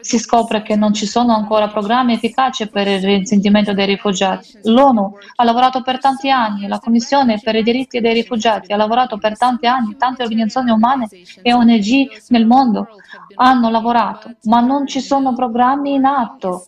[0.00, 4.60] Si scopre che non ci sono ancora programmi efficaci per il risentimento dei rifugiati.
[4.62, 9.18] L'ONU ha lavorato per tanti anni, la Commissione per i diritti dei rifugiati ha lavorato
[9.18, 11.08] per tanti anni, tante organizzazioni umane
[11.42, 12.86] e ONG nel mondo
[13.34, 16.66] hanno lavorato, ma non ci sono programmi in atto.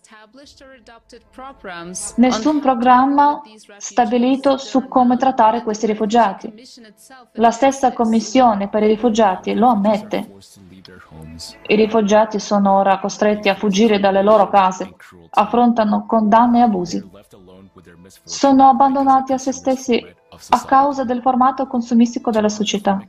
[2.17, 3.41] Nessun programma
[3.77, 6.53] stabilito su come trattare questi rifugiati.
[7.35, 10.33] La stessa Commissione per i rifugiati lo ammette.
[11.67, 14.95] I rifugiati sono ora costretti a fuggire dalle loro case,
[15.31, 17.11] affrontano condanne e abusi.
[18.23, 20.05] Sono abbandonati a se stessi
[20.51, 23.01] a causa del formato consumistico della società.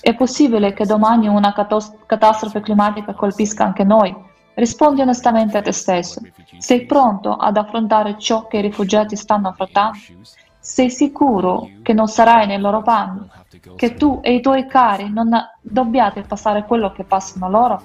[0.00, 4.32] È possibile che domani una catastrofe climatica colpisca anche noi?
[4.54, 6.20] Rispondi onestamente a te stesso.
[6.58, 9.98] Sei pronto ad affrontare ciò che i rifugiati stanno affrontando?
[10.66, 13.28] Sei sicuro che non sarai nei loro panni?
[13.76, 17.82] Che tu e i tuoi cari non dobbiate passare quello che passano loro?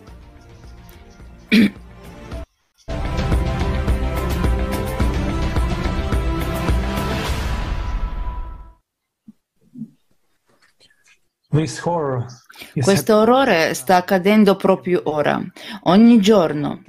[11.49, 15.37] Questo orrore sta accadendo proprio ora,
[15.83, 16.81] ogni giorno.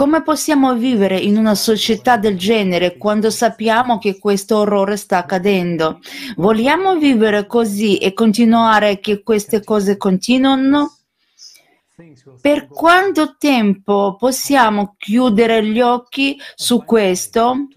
[0.00, 6.00] Come possiamo vivere in una società del genere quando sappiamo che questo orrore sta accadendo?
[6.36, 10.96] Vogliamo vivere così e continuare che queste cose continuino?
[12.40, 17.68] Per quanto tempo possiamo chiudere gli occhi su questo?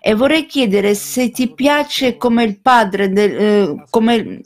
[0.00, 4.40] E vorrei chiedere se ti piace come il padre, del, eh, come,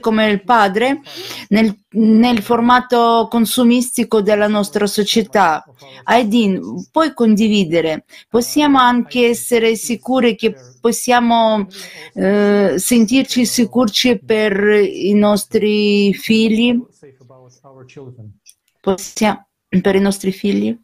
[0.00, 1.00] come il padre
[1.48, 5.64] nel, nel, formato consumistico della nostra società.
[6.04, 8.04] Aidin, puoi condividere?
[8.28, 11.66] Possiamo anche essere sicuri che possiamo
[12.14, 16.80] eh, sentirci sicuri per i nostri figli?
[18.80, 19.46] Possiamo,
[19.80, 20.78] per i nostri figli?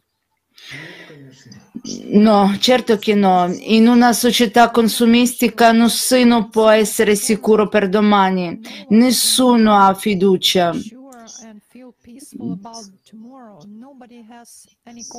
[2.07, 3.53] No, certo che no.
[3.59, 8.59] In una società consumistica nessuno può essere sicuro per domani,
[8.89, 10.73] nessuno ha fiducia.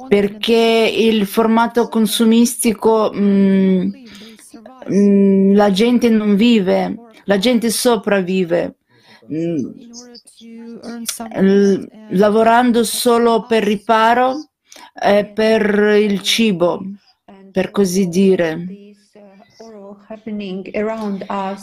[0.09, 3.81] Perché il formato consumistico mh, mm,
[4.89, 6.95] mh, mm, la gente non vive,
[7.25, 8.77] la gente sopravvive.
[9.29, 9.61] Mh,
[11.41, 14.51] l- lavorando solo per riparo
[15.33, 16.81] per il cibo,
[17.51, 18.71] per così dire.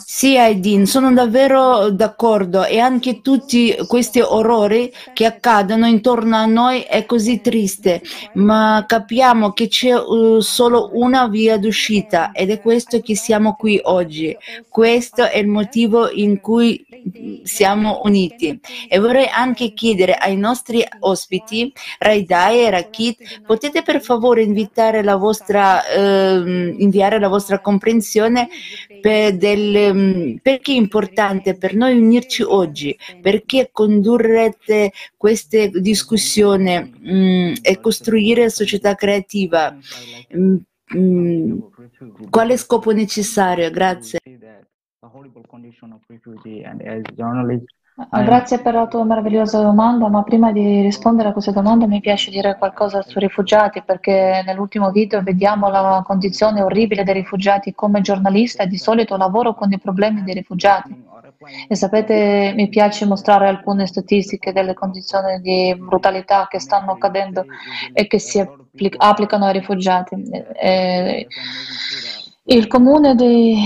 [0.04, 6.82] Sì, Aidin, sono davvero d'accordo e anche tutti questi orrori che accadono intorno a noi
[6.82, 8.02] è così triste,
[8.34, 13.80] ma capiamo che c'è uh, solo una via d'uscita ed è questo che siamo qui
[13.82, 14.36] oggi.
[14.68, 16.84] Questo è il motivo in cui
[17.44, 18.60] siamo uniti.
[18.88, 25.16] E vorrei anche chiedere ai nostri ospiti, Raidai e Rakit, potete per favore invitare la
[25.16, 28.33] vostra, eh, inviare la vostra comprensione
[29.00, 37.12] per del, mm, perché è importante per noi unirci oggi, perché condurrete queste discussioni mh,
[37.12, 39.74] mm, e costruire società creativa.
[40.30, 40.56] Mh,
[40.96, 41.58] mm,
[42.30, 43.70] quale scopo necessario?
[43.70, 44.18] Grazie.
[47.96, 52.00] Ah, grazie per la tua meravigliosa domanda, ma prima di rispondere a questa domanda mi
[52.00, 57.72] piace dire qualcosa sui rifugiati perché nell'ultimo video vediamo la condizione orribile dei rifugiati.
[57.72, 61.04] Come giornalista di solito lavoro con i problemi dei rifugiati
[61.68, 67.44] e sapete mi piace mostrare alcune statistiche delle condizioni di brutalità che stanno accadendo
[67.92, 68.44] e che si
[68.96, 70.16] applicano ai rifugiati.
[70.60, 71.28] E
[72.42, 73.56] il comune dei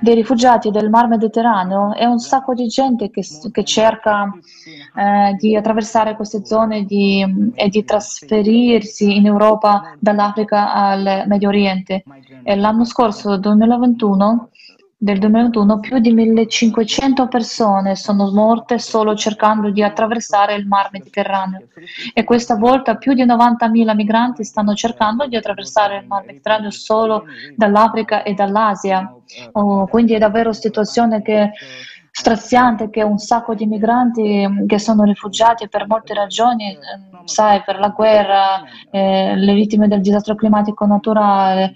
[0.00, 4.30] dei rifugiati del Mar Mediterraneo è un sacco di gente che, che cerca
[4.94, 12.04] eh, di attraversare queste zone di, e di trasferirsi in Europa dall'Africa al Medio Oriente.
[12.42, 14.50] E l'anno scorso, 2021,
[14.98, 21.66] del 2021 più di 1500 persone sono morte solo cercando di attraversare il Mar Mediterraneo
[22.14, 27.24] e questa volta più di 90.000 migranti stanno cercando di attraversare il Mar Mediterraneo solo
[27.54, 29.14] dall'Africa e dall'Asia.
[29.52, 31.50] Oh, quindi è davvero una situazione che
[32.10, 37.78] straziante che un sacco di migranti che sono rifugiati per molte ragioni, ehm, sai, per
[37.78, 41.74] la guerra, eh, le vittime del disastro climatico naturale,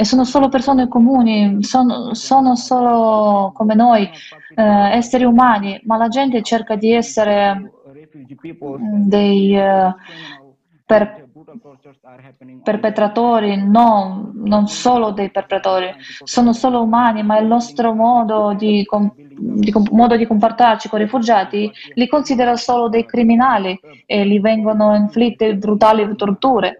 [0.00, 4.08] e sono solo persone comuni, sono, sono solo come noi,
[4.54, 7.72] eh, esseri umani, ma la gente cerca di essere
[9.08, 9.94] dei eh,
[10.86, 11.26] per,
[12.62, 15.92] perpetratori, no, non solo dei perpetratori,
[16.22, 18.86] sono solo umani, ma il nostro modo di,
[19.36, 23.76] di, modo di comportarci con i rifugiati li considera solo dei criminali
[24.06, 26.76] e gli vengono inflitte brutali torture.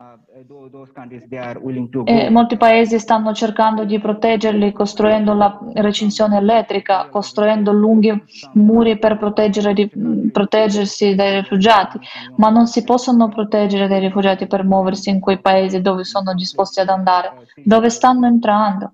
[2.31, 8.13] Molti paesi stanno cercando di proteggerli costruendo la recinzione elettrica, costruendo lunghi
[8.55, 12.01] muri per proteggersi dai rifugiati,
[12.37, 16.81] ma non si possono proteggere dai rifugiati per muoversi in quei paesi dove sono disposti
[16.81, 18.93] ad andare, dove stanno entrando.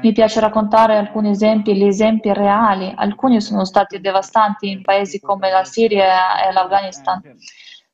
[0.00, 2.90] Mi piace raccontare alcuni esempi, gli esempi reali.
[2.96, 7.20] Alcuni sono stati devastanti in paesi come la Siria e l'Afghanistan.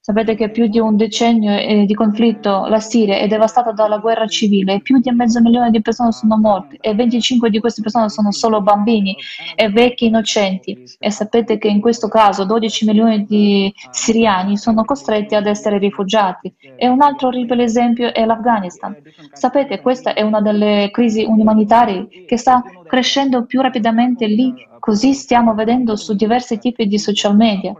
[0.07, 4.26] Sapete che più di un decennio eh, di conflitto la Siria è devastata dalla guerra
[4.26, 8.30] civile più di mezzo milione di persone sono morte e 25 di queste persone sono
[8.30, 9.16] solo bambini
[9.55, 10.76] e vecchi innocenti.
[10.98, 16.55] E sapete che in questo caso 12 milioni di siriani sono costretti ad essere rifugiati.
[16.76, 18.94] E un altro orribile esempio è l'Afghanistan.
[19.32, 24.52] Sapete, questa è una delle crisi umanitarie che sta crescendo più rapidamente lì
[24.85, 27.72] Così stiamo vedendo su diversi tipi di social media.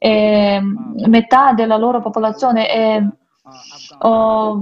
[0.00, 0.60] E
[1.06, 3.00] metà della loro popolazione è
[3.98, 4.60] oh,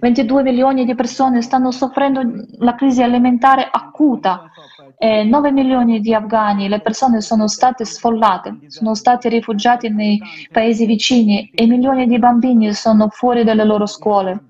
[0.00, 2.20] 22 milioni di persone stanno soffrendo
[2.58, 4.50] la crisi alimentare acuta.
[4.98, 10.18] E 9 milioni di afghani, le persone sono state sfollate, sono stati rifugiati nei
[10.50, 14.44] paesi vicini e milioni di bambini sono fuori dalle loro scuole.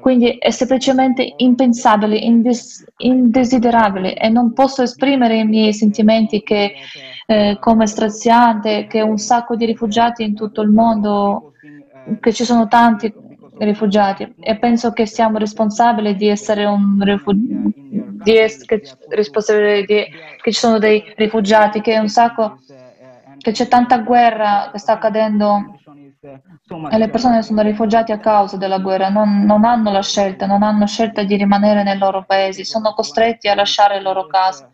[0.00, 6.74] Quindi è semplicemente impensabile, indes- indesiderabile e non posso esprimere i miei sentimenti che,
[7.26, 11.52] eh, come straziante che un sacco di rifugiati in tutto il mondo,
[12.20, 13.12] che ci sono tanti
[13.64, 17.72] rifugiati e penso che siamo responsabili di essere un rifugiato.
[18.22, 20.04] Di es- che, responsabili di,
[20.42, 22.58] che ci sono dei rifugiati, che sacco,
[23.38, 25.78] che c'è tanta guerra che sta accadendo
[26.90, 30.62] e le persone sono rifugiate a causa della guerra, non, non, hanno la scelta, non
[30.62, 34.68] hanno scelta di rimanere nei loro paesi, sono costretti a lasciare le loro case.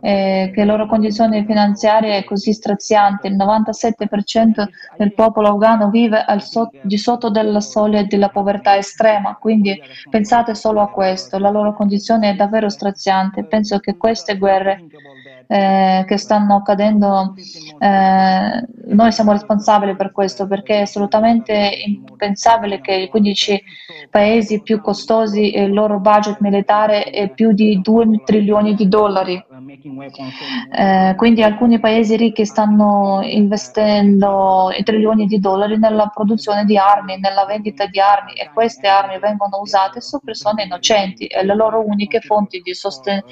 [0.00, 6.24] Eh, che la loro condizione finanziaria è così straziante, il 97% del popolo afghano vive
[6.38, 9.78] so- di sotto della soglia della povertà estrema, quindi
[10.08, 13.44] pensate solo a questo, la loro condizione è davvero straziante.
[13.44, 14.86] Penso che queste guerre
[15.52, 17.34] eh, che stanno accadendo,
[17.80, 23.60] eh, noi siamo responsabili per questo perché è assolutamente impensabile che i 15
[24.10, 29.44] paesi più costosi e il loro budget militare è più di 2 trilioni di dollari
[30.72, 37.44] Eh, quindi alcuni paesi ricchi stanno investendo trilioni di dollari nella produzione di armi, nella
[37.44, 42.20] vendita di armi e queste armi vengono usate su persone innocenti e le loro uniche
[42.20, 43.22] fonti di sosten-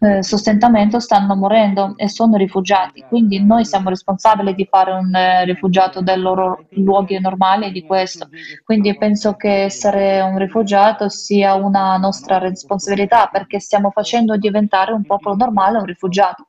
[0.00, 3.04] eh, sostentamento stanno morendo e sono rifugiati.
[3.08, 8.28] Quindi noi siamo responsabili di fare un eh, rifugiato dai loro luoghi normali di questo.
[8.64, 15.04] Quindi penso che essere un rifugiato sia una nostra responsabilità perché stiamo facendo diventare un
[15.04, 16.48] popolo normale un rifugiato.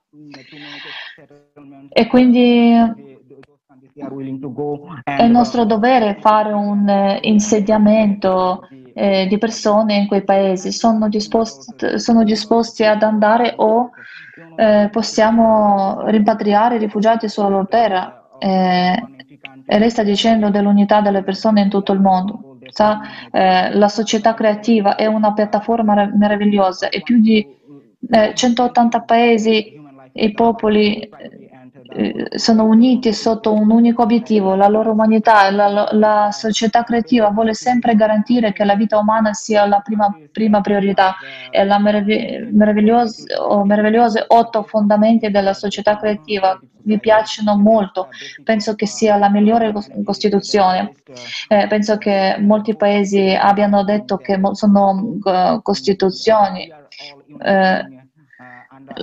[1.89, 2.73] E quindi
[5.03, 10.71] è nostro dovere fare un eh, insediamento eh, di persone in quei paesi.
[10.71, 13.91] Sono disposti, sono disposti ad andare o
[14.55, 18.27] eh, possiamo rimpatriare i rifugiati sulla loro terra.
[18.39, 19.03] Eh,
[19.65, 22.57] e lei sta dicendo dell'unità delle persone in tutto il mondo.
[22.69, 23.01] Sa,
[23.31, 27.45] eh, la società creativa è una piattaforma meravigliosa e più di
[28.09, 29.81] 180 paesi
[30.11, 31.09] e popoli
[31.95, 35.49] eh, sono uniti sotto un unico obiettivo, la loro umanità.
[35.51, 40.61] La, la, società creativa vuole sempre garantire che la vita umana sia la prima, prima
[40.61, 41.15] priorità
[41.51, 43.65] e la meravigliose, oh,
[44.27, 48.09] otto fondamenti della società creativa mi piacciono molto.
[48.43, 49.71] Penso che sia la migliore
[50.03, 50.93] Costituzione.
[51.47, 56.81] Eh, penso che molti paesi abbiano detto che sono uh, Costituzioni.
[57.41, 58.01] Eh,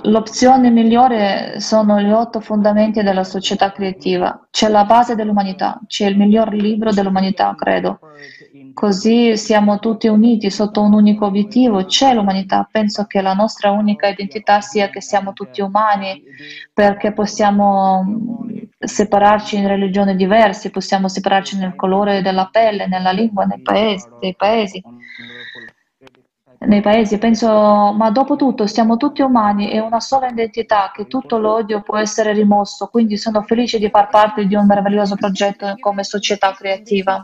[0.03, 4.47] L'opzione migliore sono gli otto fondamenti della società creativa.
[4.51, 7.99] C'è la base dell'umanità, c'è il miglior libro dell'umanità, credo.
[8.73, 12.67] Così siamo tutti uniti sotto un unico obiettivo, c'è l'umanità.
[12.69, 16.23] Penso che la nostra unica identità sia che siamo tutti umani,
[16.73, 18.05] perché possiamo
[18.77, 24.35] separarci in religioni diverse, possiamo separarci nel colore della pelle, nella lingua, nei paesi, dei
[24.35, 24.81] paesi
[26.63, 31.39] nei paesi, penso, ma dopo tutto siamo tutti umani e una sola identità, che tutto
[31.39, 36.03] l'odio può essere rimosso, quindi sono felice di far parte di un meraviglioso progetto come
[36.03, 37.21] società creativa.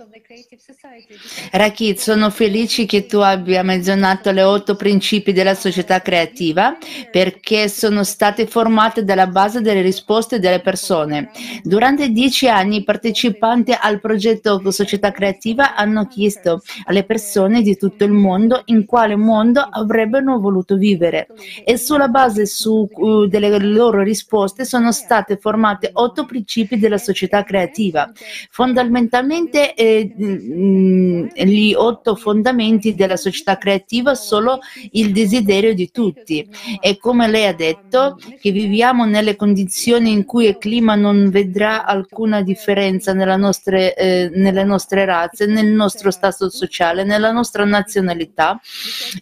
[1.51, 6.75] Rakit, sono felice che tu abbia menzionato le otto principi della società creativa
[7.11, 11.29] perché sono state formate dalla base delle risposte delle persone.
[11.63, 18.03] Durante dieci anni i partecipanti al progetto Società Creativa hanno chiesto alle persone di tutto
[18.03, 21.27] il mondo in quale mondo avrebbero voluto vivere.
[21.65, 27.43] E sulla base su, uh, delle loro risposte sono state formate otto principi della società
[27.43, 28.09] creativa.
[28.49, 34.59] Fondamentalmente eh, mh, gli otto fondamenti della società creativa sono
[34.91, 36.47] il desiderio di tutti.
[36.79, 41.85] E come lei ha detto che viviamo nelle condizioni in cui il clima non vedrà
[41.85, 48.59] alcuna differenza nostre, eh, nelle nostre razze, nel nostro stato sociale, nella nostra nazionalità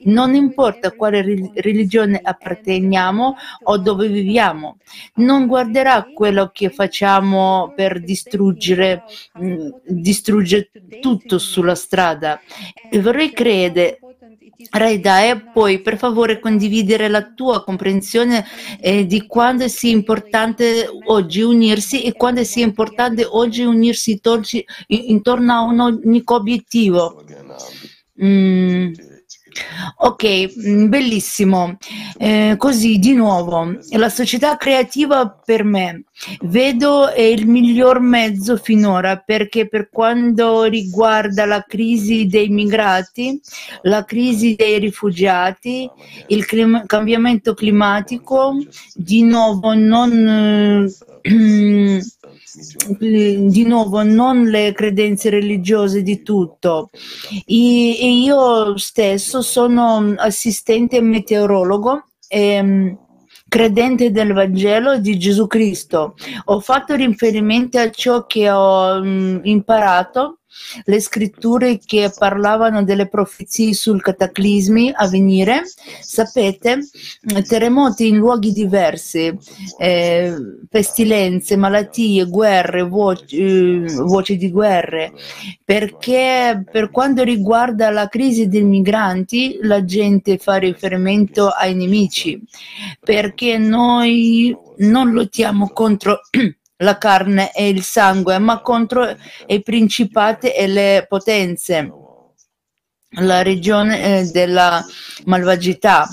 [0.04, 4.78] non importa quale religione apparteniamo o dove viviamo,
[5.16, 9.04] non guarderà quello che facciamo per distruggere,
[9.40, 10.70] mm, distruggere
[11.02, 12.40] tutto sulla strada.
[12.90, 14.00] E vorrei credere
[14.70, 18.46] Raida, e poi per favore condividere la tua comprensione
[18.80, 25.54] eh, di quando sia importante oggi unirsi e quando sia importante oggi unirsi torci, intorno
[25.54, 27.24] a un unico obiettivo.
[28.24, 28.94] Mm.
[29.98, 30.24] Ok,
[30.68, 31.78] mm, bellissimo.
[32.18, 36.04] Eh, così di nuovo, la società creativa per me
[36.42, 43.40] vedo è il miglior mezzo finora perché per quanto riguarda la crisi dei migrati,
[43.84, 45.90] la crisi dei rifugiati,
[46.28, 48.56] il clima- cambiamento climatico,
[48.94, 50.88] di nuovo non...
[51.22, 52.02] Eh,
[53.00, 56.90] di nuovo non le credenze religiose di tutto.
[57.46, 62.06] E io stesso sono assistente meteorologo.
[62.28, 62.98] E,
[63.48, 66.16] credente del Vangelo di Gesù Cristo.
[66.46, 70.40] Ho fatto riferimento a ciò che ho mh, imparato
[70.86, 75.64] le scritture che parlavano delle profezie sul cataclismi a venire,
[76.02, 76.80] sapete,
[77.48, 79.36] terremoti in luoghi diversi,
[79.78, 80.34] eh,
[80.70, 85.14] pestilenze, malattie, guerre, voci, eh, voci di guerre,
[85.64, 92.42] perché per quanto riguarda la crisi dei migranti la gente fa riferimento ai nemici,
[93.00, 96.20] perché noi non lottiamo contro
[96.78, 99.16] la carne e il sangue, ma contro
[99.48, 101.92] i principati e le potenze,
[103.18, 104.84] la regione eh, della
[105.26, 106.08] malvagità.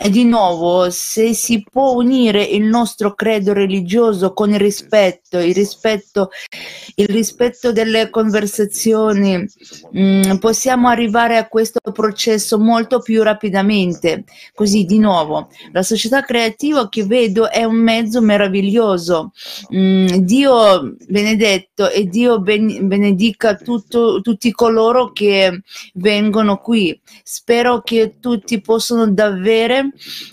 [0.00, 5.52] E di nuovo, se si può unire il nostro credo religioso con il rispetto, il
[5.52, 6.30] rispetto,
[6.94, 9.44] il rispetto delle conversazioni,
[9.90, 14.22] mh, mm, possiamo arrivare a questo processo molto più rapidamente.
[14.54, 19.32] Così, di nuovo, la società creativa che vedo è un mezzo meraviglioso.
[19.70, 25.62] Mh, mm, Dio benedetto e Dio ben, benedica tutto, tutti coloro che
[25.94, 26.98] vengono qui.
[27.24, 29.87] Spero che tutti possano davvero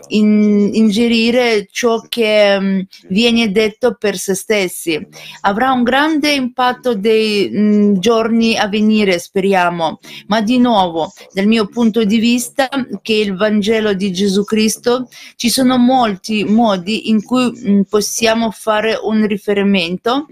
[0.09, 5.07] in, ingerire ciò che um, viene detto per se stessi.
[5.41, 9.99] Avrà un grande impatto dei um, giorni a venire, speriamo.
[10.27, 12.69] Ma di nuovo, dal mio punto di vista,
[13.01, 18.97] che il Vangelo di Gesù Cristo, ci sono molti modi in cui um, possiamo fare
[19.01, 20.27] un riferimento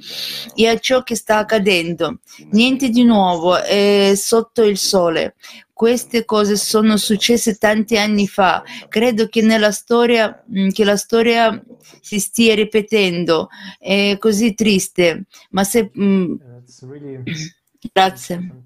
[0.55, 2.19] e a ciò che sta accadendo.
[2.51, 5.35] Niente di nuovo è sotto il sole
[5.73, 8.63] queste cose sono successe tanti anni fa.
[8.87, 11.61] Credo che nella storia, mm, che la storia
[11.99, 13.49] si stia ripetendo.
[13.79, 15.25] È così triste.
[15.49, 15.91] Ma se...
[15.97, 16.35] Mm,
[17.91, 18.63] grazie.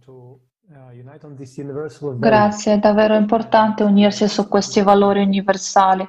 [2.18, 6.08] Grazie, è davvero importante unirsi su questi valori universali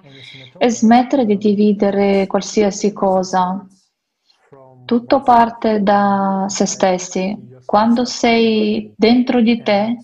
[0.57, 3.65] e smettere di dividere qualsiasi cosa.
[4.85, 7.37] Tutto parte da se stessi.
[7.65, 9.97] Quando sei dentro di te,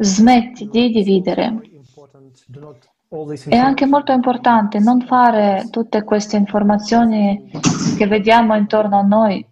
[0.00, 1.60] smetti di dividere.
[3.48, 7.50] È anche molto importante non fare tutte queste informazioni
[7.96, 9.44] che vediamo intorno a noi,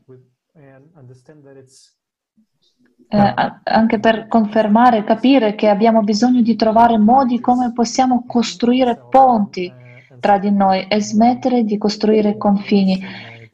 [3.11, 3.34] eh,
[3.64, 9.72] anche per confermare, capire che abbiamo bisogno di trovare modi come possiamo costruire ponti
[10.20, 13.01] tra di noi e smettere di costruire confini.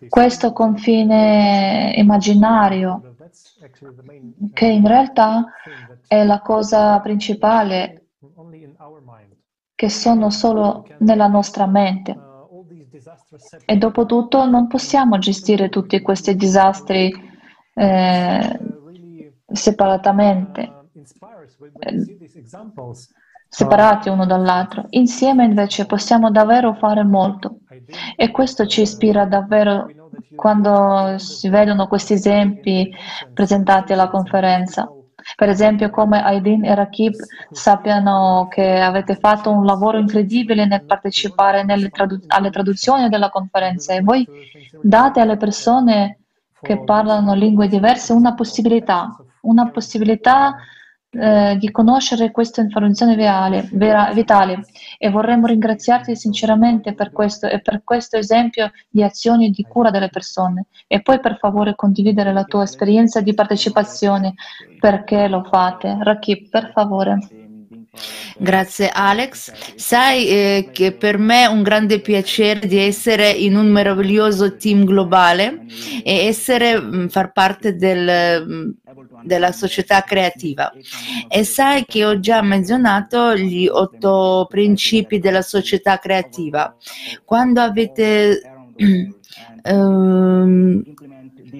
[0.09, 3.14] Questo confine immaginario,
[4.53, 5.47] che in realtà
[6.07, 8.09] è la cosa principale
[9.75, 12.17] che sono solo nella nostra mente.
[13.65, 17.13] E dopo tutto non possiamo gestire tutti questi disastri
[17.75, 18.61] eh,
[19.47, 20.89] separatamente,
[23.49, 24.87] separati uno dall'altro.
[24.91, 27.59] Insieme invece possiamo davvero fare molto.
[28.17, 29.89] E questo ci ispira davvero
[30.37, 32.93] quando si vedono questi esempi
[33.33, 34.89] presentati alla conferenza.
[35.37, 37.14] Per esempio, come Aidin e Rakib
[37.51, 44.01] sappiano che avete fatto un lavoro incredibile nel partecipare tradu- alle traduzioni della conferenza e
[44.01, 44.26] voi
[44.80, 46.18] date alle persone
[46.61, 50.55] che parlano lingue diverse una possibilità, una possibilità
[51.15, 54.59] eh, di conoscere queste informazioni reali, vera, vitali
[54.99, 60.09] e vorremmo ringraziarti sinceramente per questo e per questo esempio di azioni di cura delle
[60.09, 64.35] persone e poi per favore condividere la tua esperienza di partecipazione
[64.79, 65.97] perché lo fate.
[66.01, 67.43] Rakib, per favore.
[68.38, 69.53] Grazie Alex.
[69.76, 74.84] Sai eh, che per me è un grande piacere di essere in un meraviglioso team
[74.84, 75.64] globale
[76.03, 78.70] e essere, mm, far parte del, mm,
[79.22, 80.72] della società creativa.
[81.28, 86.74] E sai che ho già menzionato gli otto principi della società creativa.
[87.24, 88.42] Quando avete...
[89.64, 90.82] Um,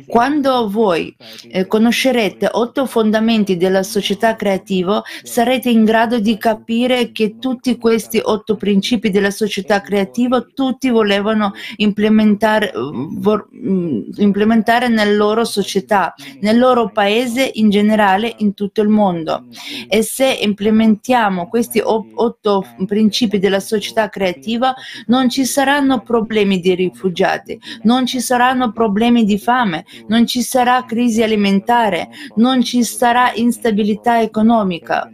[0.07, 1.15] quando voi
[1.51, 8.21] eh, conoscerete otto fondamenti della società creativa, sarete in grado di capire che tutti questi
[8.23, 16.59] otto principi della società creativa, tutti volevano implementare, vor, mm, implementare nella loro società, nel
[16.59, 19.45] loro paese in generale, in tutto il mondo.
[19.89, 24.75] E se implementiamo questi otto principi della società creativa,
[25.07, 30.85] non ci saranno problemi di rifugiati, non ci saranno problemi di fame, non ci sarà
[30.85, 35.11] crisi alimentare, non ci sarà instabilità economica.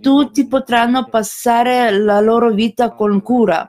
[0.00, 3.68] Tutti potranno passare la loro vita con cura.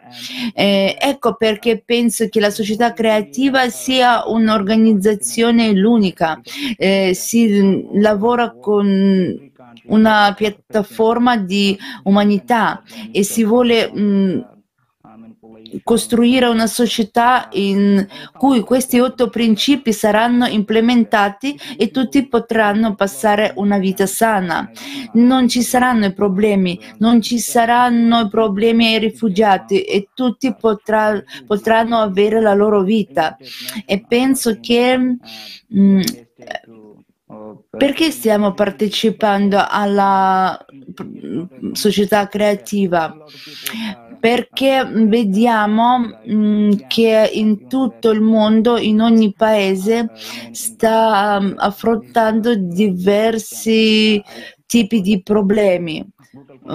[0.54, 6.40] Eh, ecco perché penso che la società creativa sia un'organizzazione l'unica.
[6.76, 9.50] Eh, si lavora con
[9.86, 14.57] una piattaforma di umanità e si vuole mh,
[15.84, 18.06] costruire una società in
[18.38, 24.70] cui questi otto principi saranno implementati e tutti potranno passare una vita sana.
[25.14, 31.22] Non ci saranno i problemi, non ci saranno i problemi ai rifugiati e tutti potrà,
[31.46, 33.38] potranno avere la loro vita.
[33.86, 35.18] E penso che mh,
[35.80, 36.02] mm,
[37.70, 40.66] perché stiamo partecipando alla
[41.74, 43.16] società creativa?
[44.20, 50.12] Perché vediamo mm, che in tutto il mondo, in ogni paese,
[50.52, 54.22] sta um, affrontando diversi
[54.66, 56.06] tipi di problemi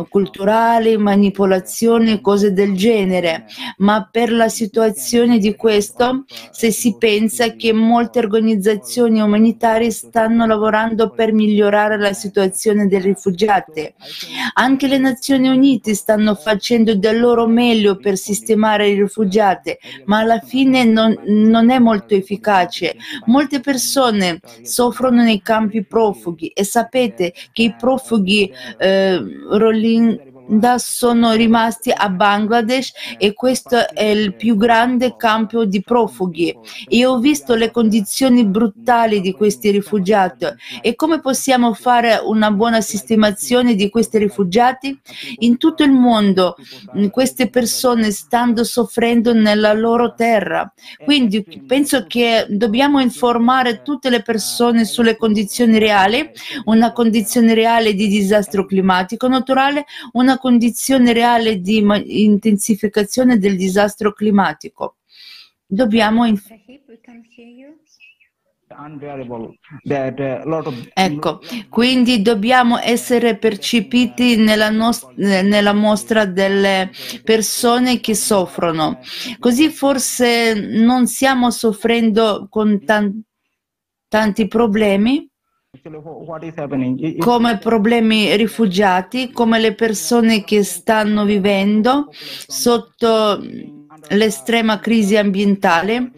[0.08, 3.46] culturali, manipolazioni, cose del genere,
[3.78, 11.10] ma per la situazione di questo, se si pensa che molte organizzazioni umanitarie stanno lavorando
[11.10, 13.92] per migliorare la situazione dei rifugiati,
[14.54, 20.40] anche le Nazioni Unite stanno facendo del loro meglio per sistemare i rifugiati, ma alla
[20.40, 22.96] fine non, non è molto efficace.
[23.26, 29.20] Molte persone soffrono nei campi profughi e sapete che i profughi eh,
[29.50, 30.18] Rolling
[30.78, 36.56] sono rimasti a Bangladesh e questo è il più grande campo di profughi.
[36.88, 40.46] E ho visto le condizioni brutali di questi rifugiati
[40.80, 44.98] e come possiamo fare una buona sistemazione di questi rifugiati?
[45.38, 46.56] In tutto il mondo
[47.10, 50.72] queste persone stanno soffrendo nella loro terra.
[51.04, 56.30] Quindi penso che dobbiamo informare tutte le persone sulle condizioni reali,
[56.64, 64.96] una condizione reale di disastro climatico naturale, una condizione reale di intensificazione del disastro climatico.
[65.64, 66.24] Dobbiamo
[70.94, 76.90] Ecco, quindi dobbiamo essere percepiti nella, nos- nella, mostra delle
[77.22, 78.98] persone che soffrono.
[79.38, 83.22] Così forse non stiamo soffrendo con tan-
[84.08, 85.30] tanti problemi
[87.18, 92.10] come problemi rifugiati, come le persone che stanno vivendo
[92.46, 93.42] sotto
[94.10, 96.10] l'estrema crisi ambientale.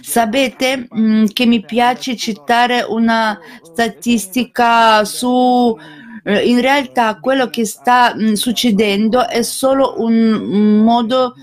[0.00, 5.76] Sapete mh, che mi piace citare una statistica su
[6.24, 11.34] eh, in realtà quello che sta mh, succedendo è solo un, un modo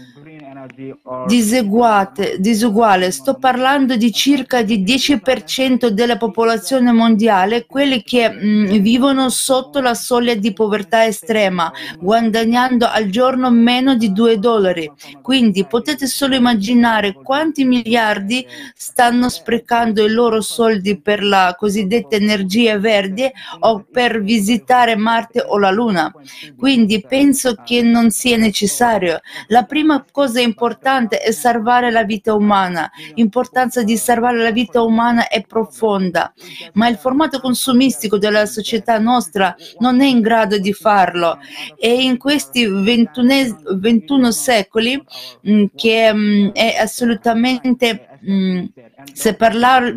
[1.27, 3.11] diseguate, disuguale.
[3.11, 9.93] Sto parlando di circa il 10% della popolazione mondiale, quelli che mh, vivono sotto la
[9.93, 14.91] soglia di povertà estrema, guadagnando al giorno meno di 2 dollari.
[15.21, 18.45] Quindi potete solo immaginare quanti miliardi
[18.75, 25.57] stanno sprecando i loro soldi per la cosiddetta energia verde o per visitare Marte o
[25.57, 26.13] la Luna.
[26.57, 29.19] Quindi penso che non sia necessario.
[29.47, 32.91] La prima cosa importante importante è salvare la vita umana.
[33.15, 36.33] L'importanza di salvare la vita umana è profonda,
[36.73, 41.39] ma il formato consumistico della società nostra non è in grado di farlo.
[41.79, 45.01] E in questi 21, 21 secoli,
[45.47, 48.65] mm, che mm, è assolutamente mm,
[49.13, 49.95] se parlar,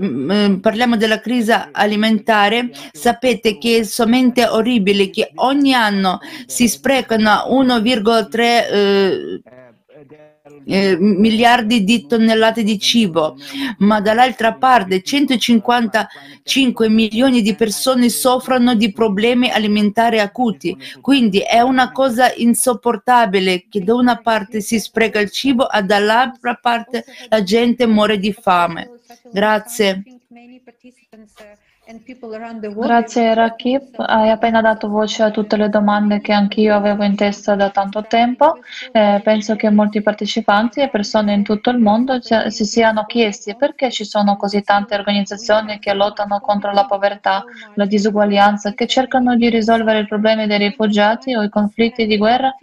[0.60, 8.40] parliamo della crisi alimentare, sapete che è somente orribile che ogni anno si sprecano 1,3
[8.40, 9.42] eh,
[10.64, 13.36] eh, miliardi di tonnellate di cibo,
[13.78, 20.76] ma dall'altra parte 155 milioni di persone soffrono di problemi alimentari acuti.
[21.00, 26.54] Quindi è una cosa insopportabile che da una parte si spreca il cibo e dall'altra
[26.54, 28.90] parte la gente muore di fame.
[29.30, 30.02] Grazie.
[32.86, 37.56] Grazie Rakib, hai appena dato voce a tutte le domande che anch'io avevo in testa
[37.56, 38.58] da tanto tempo.
[38.92, 43.90] Eh, penso che molti partecipanti e persone in tutto il mondo si siano chiesti perché
[43.90, 49.50] ci sono così tante organizzazioni che lottano contro la povertà, la disuguaglianza, che cercano di
[49.50, 52.54] risolvere i problemi dei rifugiati o i conflitti di guerra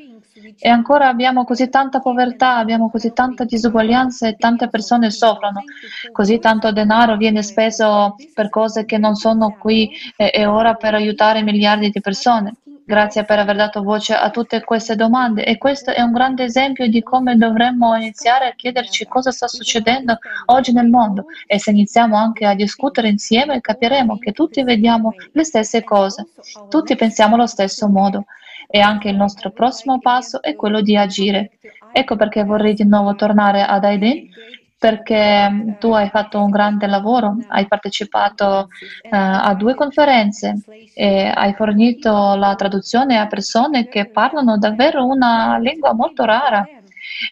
[0.58, 5.64] e ancora abbiamo così tanta povertà, abbiamo così tanta disuguaglianza e tante persone soffrono.
[6.12, 11.44] Così tanto denaro viene speso per cose che non sono qui e, ora per aiutare
[11.44, 12.54] miliardi di persone.
[12.90, 16.88] Grazie per aver dato voce a tutte queste domande e questo è un grande esempio
[16.88, 22.18] di come dovremmo iniziare a chiederci cosa sta succedendo oggi nel mondo e se iniziamo
[22.18, 26.30] anche a discutere insieme capiremo che tutti vediamo le stesse cose,
[26.68, 28.26] tutti pensiamo allo stesso modo
[28.72, 31.52] e anche il nostro prossimo passo è quello di agire.
[31.92, 34.30] Ecco perché vorrei di nuovo tornare ad Aidin
[34.78, 40.64] perché mm, tu hai fatto un grande lavoro, hai partecipato uh, a due conferenze
[40.94, 46.66] e hai fornito la traduzione a persone che parlano davvero una lingua molto rara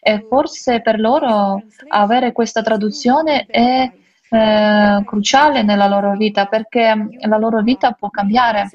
[0.02, 3.90] e forse per loro avere questa traduzione è
[4.30, 8.68] eh, cruciale nella loro vita perché la loro vita può cambiare.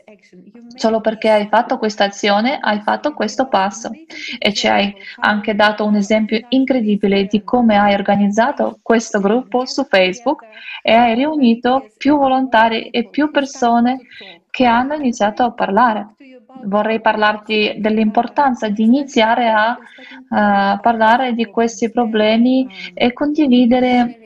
[0.75, 3.91] Solo perché hai fatto questa azione, hai fatto questo passo
[4.39, 9.83] e ci hai anche dato un esempio incredibile di come hai organizzato questo gruppo su
[9.83, 10.43] Facebook
[10.81, 13.99] e hai riunito più volontari e più persone
[14.49, 16.15] che hanno iniziato a parlare.
[16.65, 24.17] Vorrei parlarti dell'importanza di iniziare a uh, parlare di questi problemi e condividere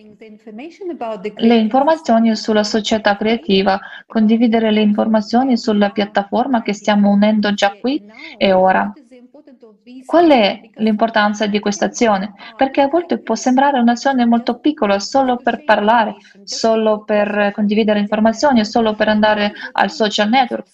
[1.36, 8.04] le informazioni sulla società creativa, condividere le informazioni sulla piattaforma che stiamo unendo già qui
[8.38, 8.92] e ora.
[10.06, 12.34] Qual è l'importanza di questa azione?
[12.56, 18.66] Perché a volte può sembrare un'azione molto piccola solo per parlare, solo per condividere informazioni,
[18.66, 20.68] solo per andare al social network.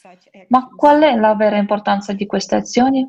[0.48, 3.08] Ma qual è la vera importanza di queste azioni?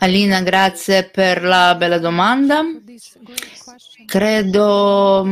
[0.00, 2.62] Alina, grazie per la bella domanda.
[4.06, 5.26] Credo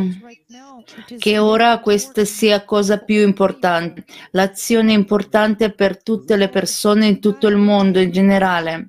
[1.19, 7.47] che ora questa sia cosa più importante, l'azione importante per tutte le persone in tutto
[7.47, 8.89] il mondo in generale.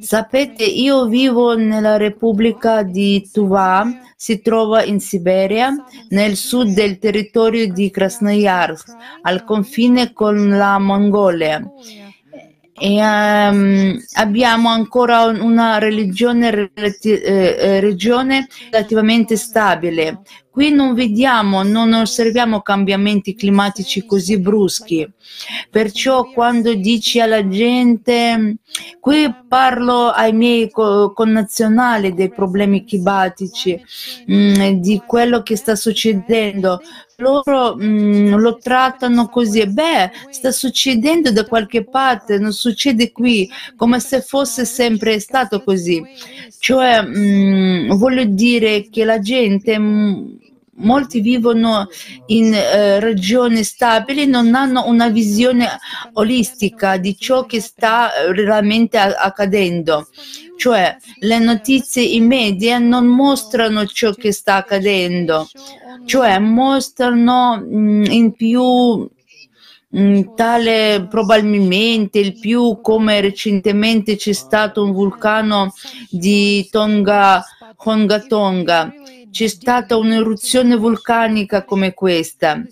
[0.00, 5.72] Sapete, io vivo nella Repubblica di Tuva, si trova in Siberia,
[6.08, 8.88] nel sud del territorio di Krasnoyarsk,
[9.22, 11.62] al confine con la Mongolia
[12.84, 20.22] e um, abbiamo ancora una religione, eh, eh, regione relativamente stabile.
[20.50, 25.08] Qui non vediamo, non osserviamo cambiamenti climatici così bruschi.
[25.70, 28.56] Perciò quando dici alla gente,
[28.98, 33.80] qui parlo ai miei connazionali dei problemi climatici,
[34.26, 36.80] mh, mm, di quello che sta succedendo,
[37.22, 43.48] loro mh, mm, lo trattano così, beh, sta succedendo da qualche parte, non succede qui,
[43.76, 46.02] come se fosse sempre stato così.
[46.58, 49.78] Cioè, mh, mm, voglio dire che la gente
[50.74, 51.88] molti vivono
[52.26, 55.68] in eh, regioni stabili, non hanno una visione
[56.14, 60.08] olistica di ciò che sta eh, realmente accadendo.
[60.62, 65.48] Cioè, le notizie in media non mostrano ciò che sta accadendo,
[66.04, 69.08] cioè mostrano mh, mm, in più
[69.96, 75.74] mm, tale probabilmente il più come recentemente c'è stato un vulcano
[76.08, 77.44] di Tonga
[77.78, 78.94] Honga Tonga.
[79.32, 82.62] C'è stata un'eruzione vulcanica come questa.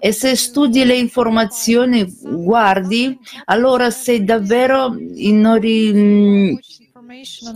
[0.00, 5.46] E se studi le informazioni, guardi, allora sei davvero in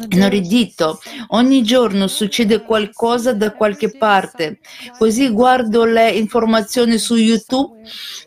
[0.09, 1.01] inorridito.
[1.29, 4.59] Ogni giorno succede qualcosa da qualche parte.
[4.99, 7.81] Così guardo le informazioni su YouTube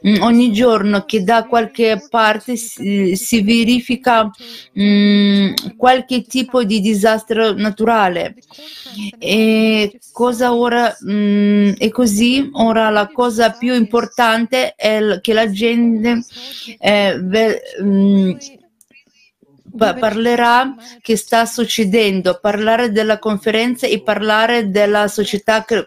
[0.08, 6.80] mm, ogni giorno che da qualche parte si, si verifica mh, mm, qualche tipo di
[6.80, 8.36] disastro naturale.
[9.18, 12.50] E cosa ora mh, mm, è così?
[12.54, 16.24] Ora la cosa più importante è che la gente
[16.80, 18.38] eh, ve, mh,
[19.76, 25.86] parlerà che sta succedendo, parlare della conferenza e parlare della società cre-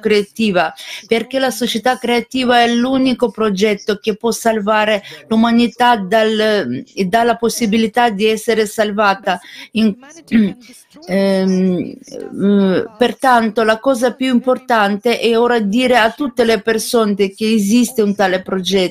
[0.00, 0.72] creativa,
[1.06, 8.26] perché la società creativa è l'unico progetto che può salvare l'umanità dal, dalla possibilità di
[8.26, 9.38] essere salvata.
[9.72, 9.94] In,
[11.06, 11.94] ehm,
[12.96, 18.14] pertanto la cosa più importante è ora dire a tutte le persone che esiste un
[18.14, 18.84] tale progetto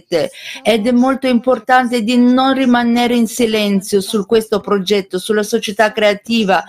[0.63, 6.63] ed è molto importante di non rimanere in silenzio sul questo progetto, sulla società creativa,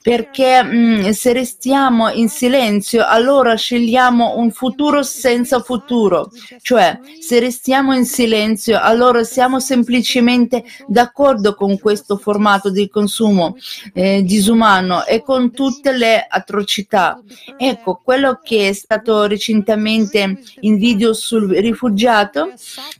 [0.00, 7.38] perché mh, mm, se restiamo in silenzio allora scegliamo un futuro senza futuro, cioè se
[7.38, 13.56] restiamo in silenzio allora siamo semplicemente d'accordo con questo formato di consumo
[13.94, 17.20] eh, disumano e con tutte le atrocità.
[17.56, 22.52] Ecco, quello che è stato recentemente in video sul rifugiato,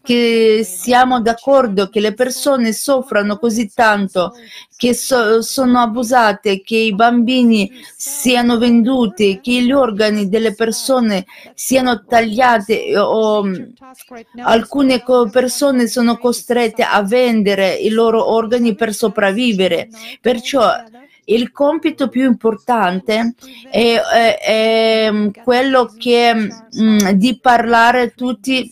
[0.03, 4.35] che siamo d'accordo che le persone soffrano così tanto tanto,
[4.77, 11.25] che so, sono abusate, che i bambini siano venduti, che gli organi delle persone
[11.55, 13.45] siano tagliati o
[14.43, 19.89] alcune persone sono costrette a vendere i loro organi per sopravvivere.
[20.21, 20.71] Perciò
[21.27, 23.35] il compito più importante
[23.71, 26.51] è, è, è quello che, mh,
[26.83, 28.71] mm, di parlare tutti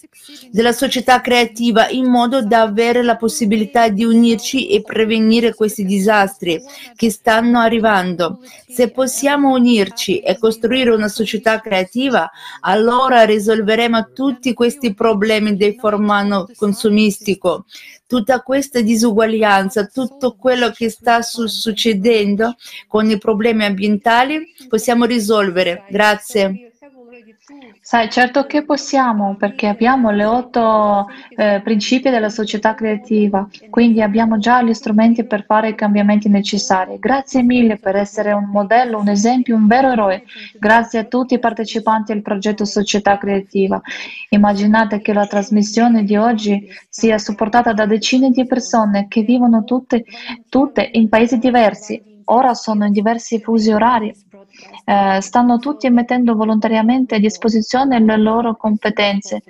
[0.50, 6.60] della società creativa in modo da avere la possibilità di unirci e prevenire questi disastri
[6.94, 8.40] che stanno arrivando.
[8.68, 12.30] Se possiamo unirci e costruire una società creativa,
[12.60, 17.64] allora risolveremo tutti questi problemi del formato consumistico
[18.10, 22.56] tutta questa disuguaglianza, tutto quello che sta su- succedendo
[22.88, 25.84] con i problemi ambientali, possiamo risolvere.
[25.88, 26.69] Grazie.
[27.80, 31.06] Sai, certo che possiamo, perché abbiamo le otto
[31.36, 36.98] eh, principi della società creativa, quindi abbiamo già gli strumenti per fare i cambiamenti necessari.
[36.98, 40.24] Grazie mille per essere un modello, un esempio, un vero eroe.
[40.58, 43.80] Grazie a tutti i partecipanti al progetto Società Creativa.
[44.30, 50.04] Immaginate che la trasmissione di oggi sia supportata da decine di persone che vivono tutte,
[50.48, 52.02] tutte in paesi diversi.
[52.26, 54.14] Ora sono in diversi fusi orari
[54.84, 59.42] eh, stanno tutti mettendo volontariamente a disposizione le loro competenze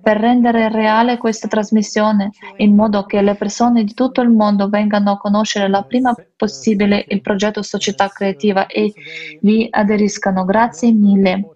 [0.00, 5.12] per rendere reale questa trasmissione, in modo che le persone di tutto il mondo vengano
[5.12, 8.92] a conoscere la prima possibile il progetto Società Creativa e
[9.40, 10.44] vi aderiscano.
[10.44, 11.55] Grazie mille.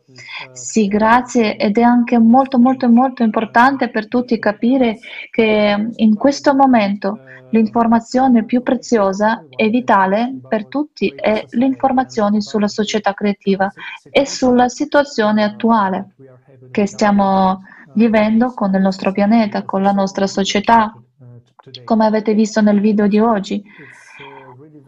[0.52, 4.98] Sì, grazie ed è anche molto molto molto importante per tutti capire
[5.30, 13.12] che in questo momento l'informazione più preziosa e vitale per tutti è l'informazione sulla società
[13.12, 13.70] creativa
[14.10, 16.14] e sulla situazione attuale
[16.70, 17.62] che stiamo
[17.94, 20.94] vivendo con il nostro pianeta, con la nostra società,
[21.84, 23.62] come avete visto nel video di oggi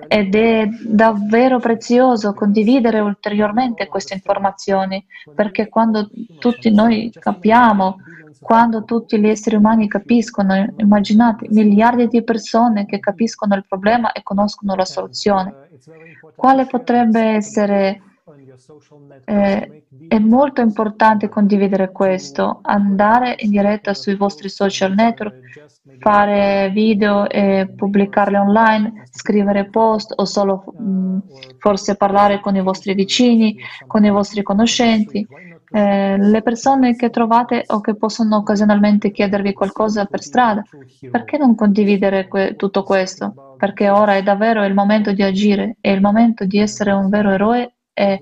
[0.09, 7.99] ed è davvero prezioso condividere ulteriormente queste informazioni perché quando tutti noi capiamo,
[8.41, 14.23] quando tutti gli esseri umani capiscono, immaginate miliardi di persone che capiscono il problema e
[14.23, 15.69] conoscono la soluzione,
[16.35, 18.03] quale potrebbe essere
[19.25, 25.35] eh, è molto importante condividere questo, andare in diretta sui vostri social network,
[25.99, 31.19] fare video e pubblicarli online, scrivere post o solo mh, mm,
[31.59, 35.27] forse parlare con i vostri vicini, con i vostri conoscenti.
[35.75, 40.63] Eh, le persone che trovate o che possono occasionalmente chiedervi qualcosa per strada,
[41.11, 43.55] perché non condividere que- tutto questo?
[43.57, 47.31] Perché ora è davvero il momento di agire, è il momento di essere un vero
[47.31, 48.19] eroe è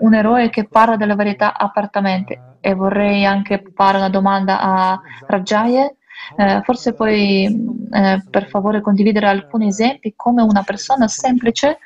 [0.00, 2.56] un eroe che parla della verità apertamente.
[2.60, 5.96] E vorrei anche fare una domanda a Rajaye.
[6.36, 11.78] Eh, forse puoi eh, per favore condividere alcuni esempi come una persona semplice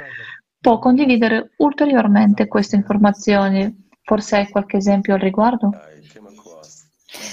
[0.61, 3.89] può condividere ulteriormente queste informazioni.
[4.03, 5.71] Forse hai qualche esempio al riguardo?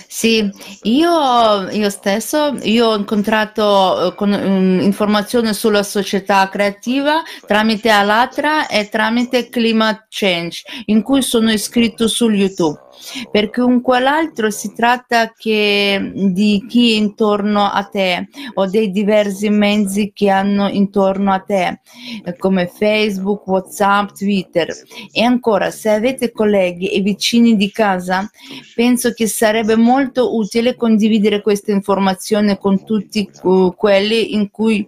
[0.08, 0.50] Sì,
[0.84, 8.68] io, io stesso io ho incontrato eh, con, um, informazioni sulla società creativa tramite Alatra
[8.68, 12.86] e tramite Climate Change, in cui sono iscritto su YouTube.
[13.32, 19.50] Per chiunque l'altro si tratta che di chi è intorno a te o dei diversi
[19.50, 21.82] mezzi che hanno intorno a te
[22.40, 24.68] come Facebook, Whatsapp, Twitter.
[25.12, 28.30] E ancora se avete colleghi e vicini di casa
[28.74, 33.30] penso che sarebbe molto utile condividere queste informazioni con tutti
[33.76, 34.88] quelli in cui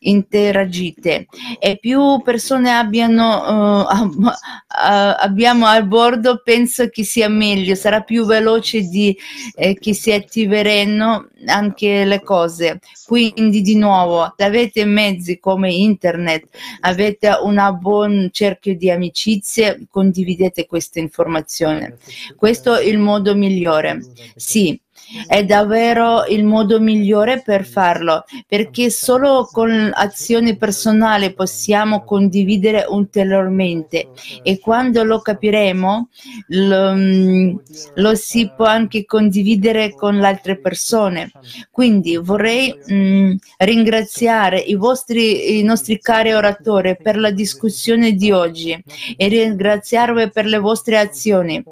[0.00, 1.26] interagite
[1.58, 4.26] e più persone abbiano uh,
[4.68, 9.16] abbiamo a bordo penso che sia meglio sarà più veloce di
[9.54, 12.80] eh, che si attiveranno anche le cose.
[13.06, 16.48] Quindi di nuovo, avete mezzi come internet,
[16.80, 21.96] avete un buon cerchio di amicizie, condividete questa informazione.
[22.36, 24.00] Questo è il modo migliore.
[24.36, 24.80] Sì,
[25.26, 34.08] è davvero il modo migliore per farlo, perché solo con azioni personali possiamo condividere ulteriormente
[34.42, 36.08] e quando lo capiremo
[36.48, 37.56] lo, mm,
[37.94, 41.30] lo si può anche condividere con le altre persone.
[41.70, 48.30] Quindi vorrei mh, mm, ringraziare i, vostri, i nostri cari oratori per la discussione di
[48.30, 48.78] oggi
[49.16, 51.62] e ringraziarvi per le vostre azioni,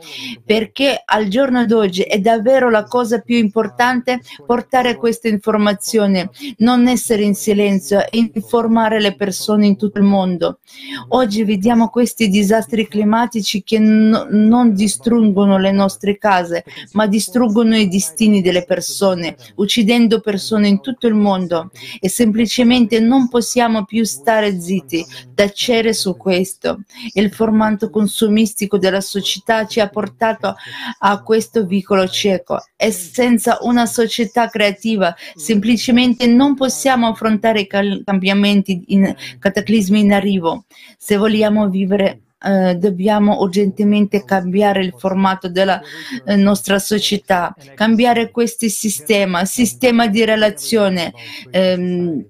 [0.45, 7.23] perché al giorno d'oggi è davvero la cosa più importante portare questa informazione, non essere
[7.23, 10.61] in silenzio informare le persone in tutto il mondo.
[11.09, 17.89] Oggi vediamo questi disastri climatici che no, non distruggono le nostre case, ma distruggono i
[17.89, 21.71] destini delle persone, uccidendo persone in tutto il mondo
[22.01, 25.05] e semplicemente non possiamo più stare zitti,
[25.35, 26.81] tacere su questo.
[27.15, 30.55] Il formato consumistico della società ci ha portato
[31.01, 38.85] a questo vicolo cieco e senza una società creativa semplicemente non possiamo affrontare i cambiamenti,
[38.89, 40.67] in, cataclismi in arrivo.
[40.97, 45.81] Se vogliamo vivere Uh, dobbiamo urgentemente cambiare il formato della
[46.25, 51.13] uh, nostra società, cambiare questo sistema, sistema di relazione.
[51.53, 52.25] Um,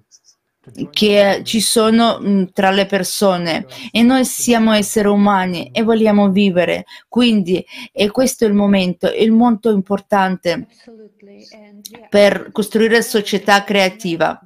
[0.90, 6.84] che ci sono mh, tra le persone e noi siamo esseri umani e vogliamo vivere.
[7.08, 10.66] Quindi, e questo è il momento, il molto importante
[12.08, 14.40] per costruire società creativa.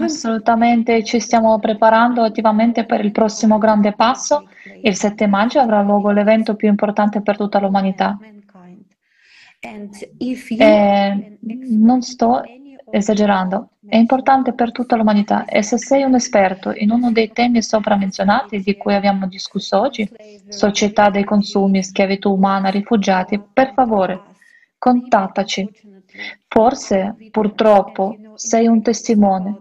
[0.00, 4.48] Assolutamente, ci stiamo preparando attivamente per il prossimo grande passo.
[4.82, 8.18] Il 7 maggio avrà luogo l'evento più importante per tutta l'umanità.
[9.60, 12.42] E non sto
[12.90, 17.62] esagerando, è importante per tutta l'umanità e se sei un esperto in uno dei temi
[17.62, 20.08] sopra menzionati di cui abbiamo discusso oggi,
[20.48, 24.20] società dei consumi, schiavitù umana, rifugiati, per favore,
[24.78, 25.68] contattaci.
[26.48, 29.60] Forse, purtroppo, sei un testimone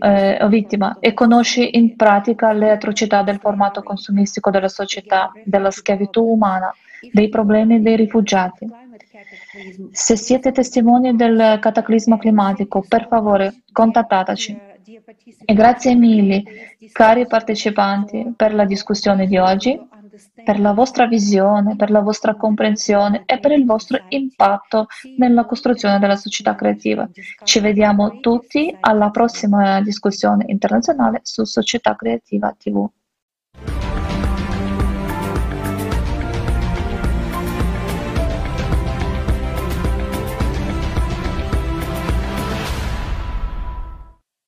[0.00, 5.70] eh, o vittima e conosci in pratica le atrocità del formato consumistico della società, della
[5.70, 6.72] schiavitù umana,
[7.12, 8.66] dei problemi dei rifugiati.
[9.92, 14.60] Se siete testimoni del cataclisma climatico, per favore contattateci.
[15.44, 16.42] E grazie mille,
[16.92, 19.78] cari partecipanti, per la discussione di oggi,
[20.44, 25.98] per la vostra visione, per la vostra comprensione e per il vostro impatto nella costruzione
[25.98, 27.08] della società creativa.
[27.44, 32.86] Ci vediamo tutti alla prossima discussione internazionale su Società Creativa TV.